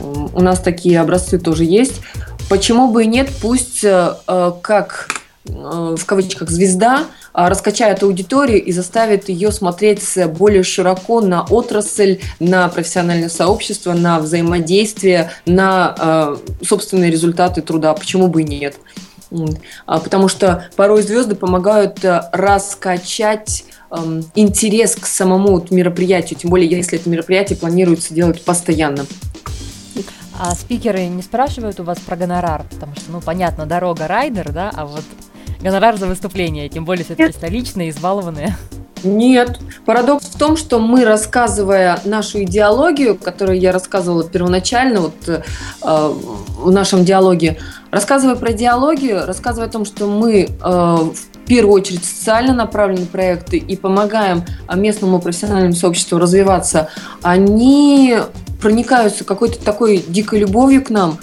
У 0.01 0.41
нас 0.41 0.61
такие 0.61 1.01
образцы 1.01 1.39
тоже 1.39 1.65
есть. 1.65 2.01
Почему 2.49 2.91
бы 2.91 3.05
и 3.05 3.07
нет, 3.07 3.31
пусть 3.41 3.85
э, 3.85 4.15
э, 4.27 4.53
как 4.63 5.09
э, 5.09 5.22
в 5.45 6.05
кавычках 6.07 6.51
звезда 6.51 7.07
раскачает 7.33 8.03
аудиторию 8.03 8.63
и 8.63 8.71
заставит 8.73 9.29
ее 9.29 9.51
смотреть 9.51 10.03
более 10.39 10.63
широко 10.63 11.21
на 11.21 11.43
отрасль, 11.43 12.21
на 12.39 12.69
профессиональное 12.69 13.29
сообщество, 13.29 13.93
на 13.93 14.21
взаимодействие, 14.21 15.33
на 15.45 16.37
собственные 16.63 17.11
результаты 17.11 17.61
труда. 17.63 17.93
Почему 17.95 18.29
бы 18.29 18.43
и 18.43 18.45
нет? 18.45 18.77
А, 19.87 19.99
потому 19.99 20.29
что 20.29 20.67
порой 20.77 21.03
звезды 21.03 21.35
помогают 21.35 21.99
раскачать 22.03 23.65
эм, 23.91 24.25
интерес 24.35 24.95
к 24.95 25.07
самому 25.07 25.65
мероприятию, 25.71 26.39
тем 26.39 26.51
более 26.51 26.69
если 26.69 26.99
это 26.99 27.09
мероприятие 27.09 27.57
планируется 27.57 28.15
делать 28.15 28.45
постоянно. 28.45 29.07
А 30.39 30.55
спикеры 30.55 31.07
не 31.07 31.23
спрашивают 31.23 31.79
у 31.81 31.85
вас 31.85 31.99
про 31.99 32.17
гонорар, 32.17 32.65
потому 32.71 32.95
что, 32.97 33.11
ну, 33.11 33.21
понятно, 33.21 33.67
дорога 33.67 34.09
райдер, 34.09 34.51
да, 34.51 34.71
а 34.75 34.87
вот 34.87 35.05
гонорар 35.63 35.97
за 35.97 36.07
выступление, 36.07 36.69
тем 36.69 36.85
более 36.85 37.05
все-таки 37.05 37.33
столичные, 37.33 37.91
избалованные. 37.91 38.57
Нет. 39.05 39.59
Парадокс 39.85 40.27
в 40.27 40.39
том, 40.39 40.57
что 40.57 40.79
мы, 40.79 41.05
рассказывая 41.05 41.99
нашу 42.05 42.45
идеологию, 42.45 43.17
которую 43.17 43.59
я 43.59 43.73
рассказывала 43.73 44.25
первоначально 44.25 45.01
вот, 45.01 45.15
э, 45.27 45.43
в 45.83 46.71
нашем 46.71 47.05
диалоге, 47.05 47.59
рассказывая 47.91 48.37
про 48.37 48.53
идеологию, 48.53 49.27
рассказывая 49.27 49.69
о 49.69 49.71
том, 49.71 49.85
что 49.85 50.07
мы 50.07 50.43
э, 50.45 50.49
в 50.61 51.47
первую 51.47 51.75
очередь 51.75 52.05
социально 52.05 52.55
направленные 52.55 53.07
проекты 53.07 53.57
и 53.57 53.77
помогаем 53.77 54.45
местному 54.73 55.21
профессиональному 55.21 55.75
сообществу 55.75 56.19
развиваться, 56.19 56.89
они 57.23 58.19
проникаются 58.61 59.25
какой-то 59.25 59.59
такой 59.59 60.05
дикой 60.07 60.39
любовью 60.39 60.85
к 60.85 60.91
нам. 60.91 61.19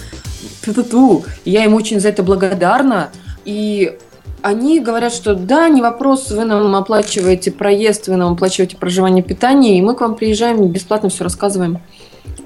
Я 1.46 1.64
им 1.64 1.74
очень 1.74 2.00
за 2.00 2.10
это 2.10 2.22
благодарна. 2.22 3.08
И 3.46 3.98
они 4.42 4.80
говорят, 4.80 5.12
что 5.12 5.34
да, 5.34 5.68
не 5.68 5.82
вопрос, 5.82 6.30
вы 6.30 6.44
нам 6.44 6.74
оплачиваете 6.74 7.50
проезд, 7.50 8.08
вы 8.08 8.16
нам 8.16 8.32
оплачиваете 8.32 8.76
проживание, 8.76 9.22
питание, 9.22 9.78
и 9.78 9.82
мы 9.82 9.94
к 9.94 10.00
вам 10.00 10.14
приезжаем, 10.14 10.66
бесплатно 10.68 11.08
все 11.08 11.24
рассказываем. 11.24 11.78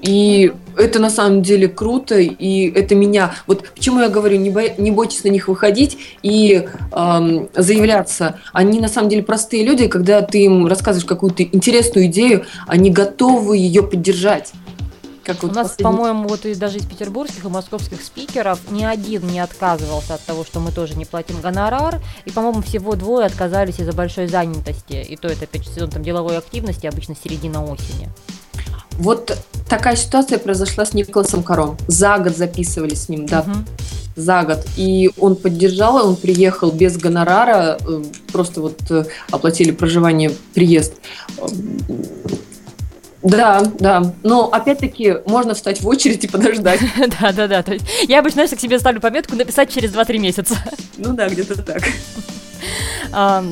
И 0.02 0.52
это 0.76 0.98
на 0.98 1.09
самом 1.09 1.42
деле 1.42 1.66
круто, 1.66 2.18
и 2.18 2.70
это 2.70 2.94
меня... 2.94 3.35
Вот 3.46 3.64
почему 3.74 4.00
я 4.00 4.09
говорю, 4.09 4.37
не, 4.37 4.50
бо... 4.50 4.62
не 4.76 4.90
бойтесь 4.90 5.24
на 5.24 5.28
них 5.28 5.48
выходить 5.48 5.96
и 6.22 6.66
эм, 6.92 7.48
заявляться. 7.54 8.38
Они 8.52 8.80
на 8.80 8.88
самом 8.88 9.09
деле 9.09 9.22
простые 9.22 9.64
люди, 9.64 9.88
когда 9.88 10.20
ты 10.20 10.44
им 10.44 10.66
рассказываешь 10.66 11.07
какую-то 11.07 11.42
интересную 11.42 12.07
идею, 12.07 12.44
они 12.66 12.90
готовы 12.90 13.57
ее 13.57 13.83
поддержать. 13.83 14.52
Как 15.24 15.42
У 15.42 15.46
вот 15.46 15.56
нас, 15.56 15.68
последний... 15.68 15.84
по-моему, 15.84 16.28
вот 16.28 16.44
и 16.44 16.54
даже 16.54 16.78
из 16.78 16.84
петербургских 16.84 17.44
и 17.44 17.48
московских 17.48 18.02
спикеров 18.02 18.60
ни 18.70 18.84
один 18.84 19.26
не 19.26 19.40
отказывался 19.40 20.14
от 20.14 20.20
того, 20.20 20.44
что 20.44 20.60
мы 20.60 20.70
тоже 20.70 20.96
не 20.96 21.06
платим 21.06 21.40
гонорар. 21.40 22.02
И, 22.26 22.30
по-моему, 22.30 22.60
всего 22.60 22.94
двое 22.94 23.26
отказались 23.26 23.80
из-за 23.80 23.92
большой 23.92 24.26
занятости. 24.26 24.92
И 24.92 25.16
то 25.16 25.28
это, 25.28 25.44
опять 25.44 25.66
сезон 25.66 25.90
там, 25.90 26.02
деловой 26.02 26.37
активности, 26.37 26.87
обычно 26.87 27.16
середина 27.16 27.64
осени. 27.64 28.10
Вот 28.98 29.37
такая 29.68 29.96
ситуация 29.96 30.38
произошла 30.38 30.84
с 30.84 30.92
Николасом 30.92 31.42
Каром. 31.42 31.78
За 31.88 32.18
год 32.18 32.37
записывали 32.37 32.94
с 32.94 33.08
ним, 33.08 33.26
да. 33.26 33.40
Угу. 33.40 33.52
За 34.16 34.42
год. 34.42 34.64
И 34.76 35.10
он 35.18 35.37
поддержал, 35.37 35.96
он 36.06 36.16
приехал 36.16 36.70
без 36.70 36.96
гонорара, 36.96 37.78
э, 37.80 38.04
просто 38.30 38.60
вот 38.60 38.78
э, 38.90 39.06
оплатили 39.30 39.72
проживание, 39.72 40.30
приезд. 40.52 40.94
Да, 43.24 43.62
да. 43.78 44.12
Но 44.22 44.48
опять-таки 44.52 45.16
можно 45.26 45.54
встать 45.54 45.80
в 45.80 45.88
очередь 45.88 46.24
и 46.24 46.28
подождать. 46.28 46.80
Да, 47.20 47.32
да, 47.32 47.48
да. 47.48 47.64
Я 48.02 48.20
обычно, 48.20 48.46
знаешь, 48.46 48.58
к 48.58 48.60
себе 48.60 48.78
ставлю 48.78 49.00
пометку 49.00 49.34
написать 49.34 49.72
через 49.72 49.92
2-3 49.92 50.18
месяца. 50.18 50.54
Ну 50.98 51.14
да, 51.14 51.28
где-то 51.28 51.60
так. 51.62 51.82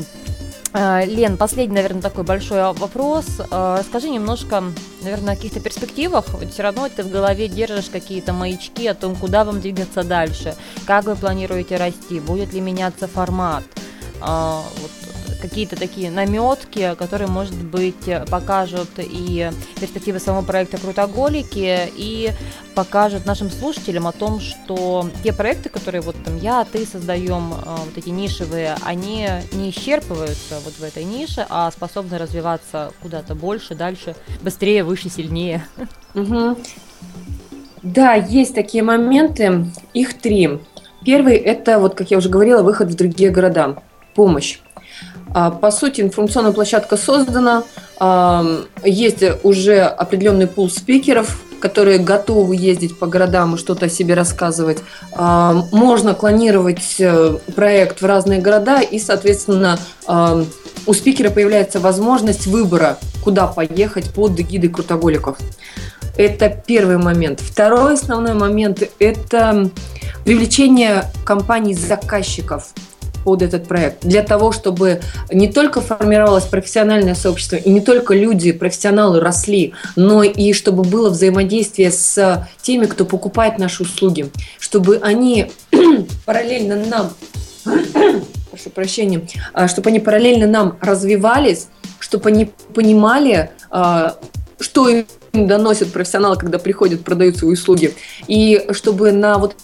А, 0.74 1.04
Лен, 1.04 1.36
последний, 1.36 1.74
наверное, 1.74 2.00
такой 2.00 2.24
большой 2.24 2.72
вопрос. 2.72 3.26
А, 3.50 3.78
расскажи 3.78 4.08
немножко, 4.08 4.64
наверное, 5.02 5.34
о 5.34 5.36
каких-то 5.36 5.60
перспективах. 5.60 6.24
Ведь 6.40 6.54
все 6.54 6.62
равно 6.62 6.88
ты 6.88 7.02
в 7.02 7.10
голове 7.10 7.46
держишь 7.48 7.90
какие-то 7.92 8.32
маячки 8.32 8.86
о 8.86 8.94
том, 8.94 9.14
куда 9.14 9.44
вам 9.44 9.60
двигаться 9.60 10.02
дальше, 10.02 10.54
как 10.86 11.04
вы 11.04 11.14
планируете 11.14 11.76
расти, 11.76 12.20
будет 12.20 12.54
ли 12.54 12.62
меняться 12.62 13.06
формат. 13.06 13.64
А, 14.22 14.62
вот 14.80 14.90
какие-то 15.42 15.76
такие 15.76 16.10
наметки, 16.10 16.94
которые, 16.96 17.28
может 17.28 17.62
быть, 17.62 18.08
покажут 18.30 18.88
и 18.98 19.50
перспективы 19.80 20.20
самого 20.20 20.44
проекта 20.44 20.78
«Крутоголики», 20.78 21.90
и 21.96 22.30
покажут 22.74 23.26
нашим 23.26 23.50
слушателям 23.50 24.06
о 24.06 24.12
том, 24.12 24.40
что 24.40 25.10
те 25.24 25.32
проекты, 25.32 25.68
которые 25.68 26.00
вот 26.00 26.16
там 26.24 26.38
я, 26.38 26.64
ты 26.64 26.86
создаем, 26.86 27.52
э, 27.52 27.56
вот 27.84 27.96
эти 27.96 28.08
нишевые, 28.08 28.76
они 28.84 29.28
не 29.52 29.70
исчерпываются 29.70 30.60
вот 30.64 30.74
в 30.74 30.82
этой 30.82 31.04
нише, 31.04 31.44
а 31.48 31.70
способны 31.70 32.18
развиваться 32.18 32.92
куда-то 33.02 33.34
больше, 33.34 33.74
дальше, 33.74 34.14
быстрее, 34.42 34.84
выше, 34.84 35.10
сильнее. 35.10 35.66
Угу. 36.14 36.56
Да, 37.82 38.14
есть 38.14 38.54
такие 38.54 38.84
моменты, 38.84 39.66
их 39.92 40.20
три. 40.20 40.60
Первый– 41.04 41.34
это, 41.36 41.80
вот 41.80 41.96
как 41.96 42.12
я 42.12 42.18
уже 42.18 42.28
говорила, 42.28 42.62
выход 42.62 42.88
в 42.88 42.94
другие 42.94 43.30
города, 43.30 43.82
помощь. 44.14 44.60
А, 45.34 45.50
по 45.50 45.70
сути, 45.70 46.00
информационная 46.00 46.52
площадка 46.52 46.96
создана, 46.96 47.64
есть 48.84 49.22
уже 49.44 49.82
определенный 49.82 50.48
пул 50.48 50.68
спикеров, 50.68 51.40
которые 51.60 51.98
готовы 51.98 52.56
ездить 52.56 52.98
по 52.98 53.06
городам 53.06 53.54
и 53.54 53.58
что-то 53.58 53.86
о 53.86 53.88
себе 53.88 54.14
рассказывать. 54.14 54.78
Можно 55.16 56.14
клонировать 56.14 56.96
э, 56.98 57.38
проект 57.54 58.02
в 58.02 58.04
разные 58.04 58.40
города, 58.40 58.80
и, 58.80 58.98
соответственно, 58.98 59.78
у 60.08 60.92
спикера 60.92 61.30
появляется 61.30 61.78
возможность 61.78 62.48
выбора, 62.48 62.98
куда 63.22 63.46
поехать 63.46 64.12
под 64.12 64.32
гиды 64.32 64.68
крутоголиков. 64.68 65.38
Это 66.16 66.48
первый 66.48 66.98
момент. 66.98 67.40
Второй 67.40 67.94
основной 67.94 68.34
момент– 68.34 68.82
это 68.98 69.70
привлечение 70.24 71.04
компаний-заказчиков 71.24 72.72
под 73.24 73.42
этот 73.42 73.68
проект. 73.68 74.04
Для 74.04 74.22
того, 74.22 74.52
чтобы 74.52 75.00
не 75.30 75.50
только 75.50 75.80
формировалось 75.80 76.44
профессиональное 76.44 77.14
сообщество, 77.14 77.56
и 77.56 77.70
не 77.70 77.80
только 77.80 78.14
люди, 78.14 78.52
профессионалы 78.52 79.20
росли, 79.20 79.74
но 79.96 80.22
и 80.22 80.52
чтобы 80.52 80.82
было 80.82 81.10
взаимодействие 81.10 81.90
с 81.90 82.48
теми, 82.60 82.86
кто 82.86 83.04
покупает 83.04 83.58
наши 83.58 83.82
услуги, 83.82 84.30
чтобы 84.58 84.98
они 85.02 85.50
параллельно 86.26 86.76
нам 86.76 87.12
прошу 88.50 88.70
прощения, 88.70 89.26
а, 89.52 89.68
чтобы 89.68 89.90
они 89.90 90.00
параллельно 90.00 90.46
нам 90.46 90.78
развивались, 90.80 91.68
чтобы 91.98 92.28
они 92.28 92.50
понимали, 92.74 93.50
а, 93.70 94.18
что 94.60 94.88
им 94.88 95.06
доносят 95.32 95.92
профессионалы, 95.92 96.36
когда 96.36 96.58
приходят, 96.58 97.04
продают 97.04 97.36
свои 97.38 97.52
услуги. 97.52 97.94
И 98.26 98.66
чтобы 98.72 99.12
на 99.12 99.38
вот 99.38 99.56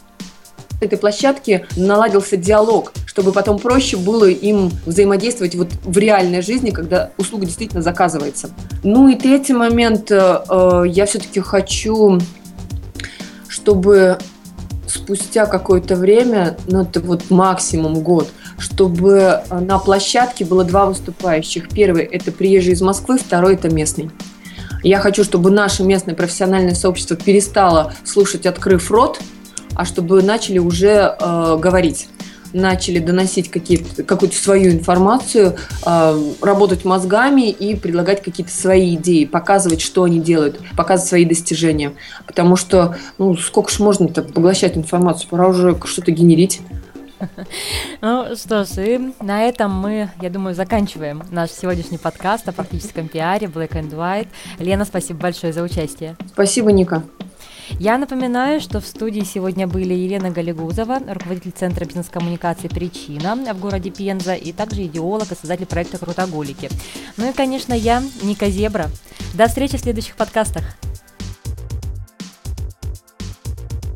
этой 0.81 0.99
площадке 0.99 1.67
наладился 1.77 2.37
диалог, 2.37 2.93
чтобы 3.07 3.33
потом 3.33 3.59
проще 3.59 3.97
было 3.97 4.29
им 4.29 4.71
взаимодействовать 4.87 5.55
вот 5.55 5.69
в 5.85 5.99
реальной 5.99 6.43
жизни, 6.43 6.71
когда 6.71 7.11
услуга 7.19 7.47
действительно 7.47 7.83
заказывается. 7.83 8.51
Ну 8.83 9.09
и 9.09 9.17
третий 9.17 9.55
момент, 9.55 10.11
э, 10.11 10.41
э 10.49 10.85
я 10.89 11.07
все-таки 11.07 11.41
хочу, 11.41 12.19
чтобы 13.49 14.19
спустя 14.87 15.47
какое-то 15.47 15.97
время, 15.97 16.57
ну 16.67 16.83
это 16.83 17.01
вот 17.01 17.31
максимум 17.31 18.01
год, 18.03 18.29
чтобы 18.59 19.43
на 19.51 19.79
площадке 19.79 20.45
было 20.45 20.65
два 20.65 20.87
выступающих. 20.87 21.69
Первый– 21.69 22.05
это 22.05 22.33
приезжий 22.33 22.73
из 22.73 22.81
Москвы, 22.81 23.19
второй– 23.19 23.55
это 23.57 23.69
местный. 23.69 24.11
Я 24.83 25.01
хочу, 25.01 25.25
чтобы 25.25 25.51
наше 25.51 25.83
местное 25.83 26.15
профессиональное 26.15 26.75
сообщество 26.75 27.17
перестало 27.17 27.93
слушать, 28.05 28.47
открыв 28.47 28.91
рот, 28.91 29.19
а 29.79 29.85
чтобы 29.85 30.23
начали 30.23 30.59
уже 30.59 31.17
э, 31.19 31.57
говорить 31.59 32.09
начали 32.55 32.99
доносить 32.99 33.51
какую-то 33.51 34.35
свою 34.35 34.73
информацию, 34.73 35.57
э, 35.85 36.33
работать 36.41 36.85
мозгами 36.85 37.51
и 37.51 37.77
предлагать 37.77 38.23
какие-то 38.23 38.51
свои 38.51 38.97
идеи, 38.97 39.27
показывать, 39.27 39.83
что 39.83 40.05
они 40.05 40.19
делают, 40.19 40.59
показывать 40.77 41.09
свои 41.09 41.25
достижения. 41.27 41.93
Потому 42.27 42.57
что, 42.57 42.97
ну, 43.19 43.37
сколько 43.37 43.71
ж 43.71 43.81
можно-то 43.81 44.23
поглощать 44.23 44.79
информацию, 44.79 45.29
пора 45.29 45.49
уже 45.49 45.79
что-то 45.85 46.11
генерить. 46.11 46.61
Ну 48.01 48.37
что 48.37 48.65
ж, 48.65 48.69
и 48.79 49.13
на 49.21 49.43
этом 49.43 49.73
мы, 49.73 50.09
я 50.23 50.31
думаю, 50.31 50.55
заканчиваем 50.55 51.23
наш 51.31 51.51
сегодняшний 51.51 51.99
подкаст 51.99 52.49
о 52.49 52.53
практическом 52.53 53.09
пиаре 53.09 53.49
Black 53.49 53.73
and 53.73 53.91
White. 53.91 54.29
Лена, 54.59 54.85
спасибо 54.85 55.21
большое 55.21 55.53
за 55.53 55.63
участие. 55.63 56.17
Спасибо, 56.33 56.73
Ника. 56.73 57.03
Я 57.79 57.99
напоминаю, 57.99 58.61
что 58.61 58.81
в 58.81 58.87
студии 58.87 59.21
сегодня 59.21 59.67
были 59.67 59.95
Елена 59.95 60.31
Галигузова, 60.31 61.01
руководитель 61.07 61.53
Центра 61.53 61.85
бизнес-коммуникации 61.85 62.69
«Причина» 62.69 63.37
в 63.37 63.61
городе 63.61 63.91
Пенза, 63.91 64.35
и 64.35 64.53
также 64.53 64.87
идеолог 64.87 65.31
и 65.31 65.35
создатель 65.35 65.67
проекта 65.67 65.99
«Крутоголики». 65.99 66.69
Ну 67.17 67.29
и, 67.29 67.33
конечно, 67.33 67.75
я, 67.75 68.03
Ника 68.23 68.51
Зебра. 68.51 68.91
До 69.35 69.47
встречи 69.47 69.77
в 69.77 69.81
следующих 69.81 70.17
подкастах. 70.17 70.65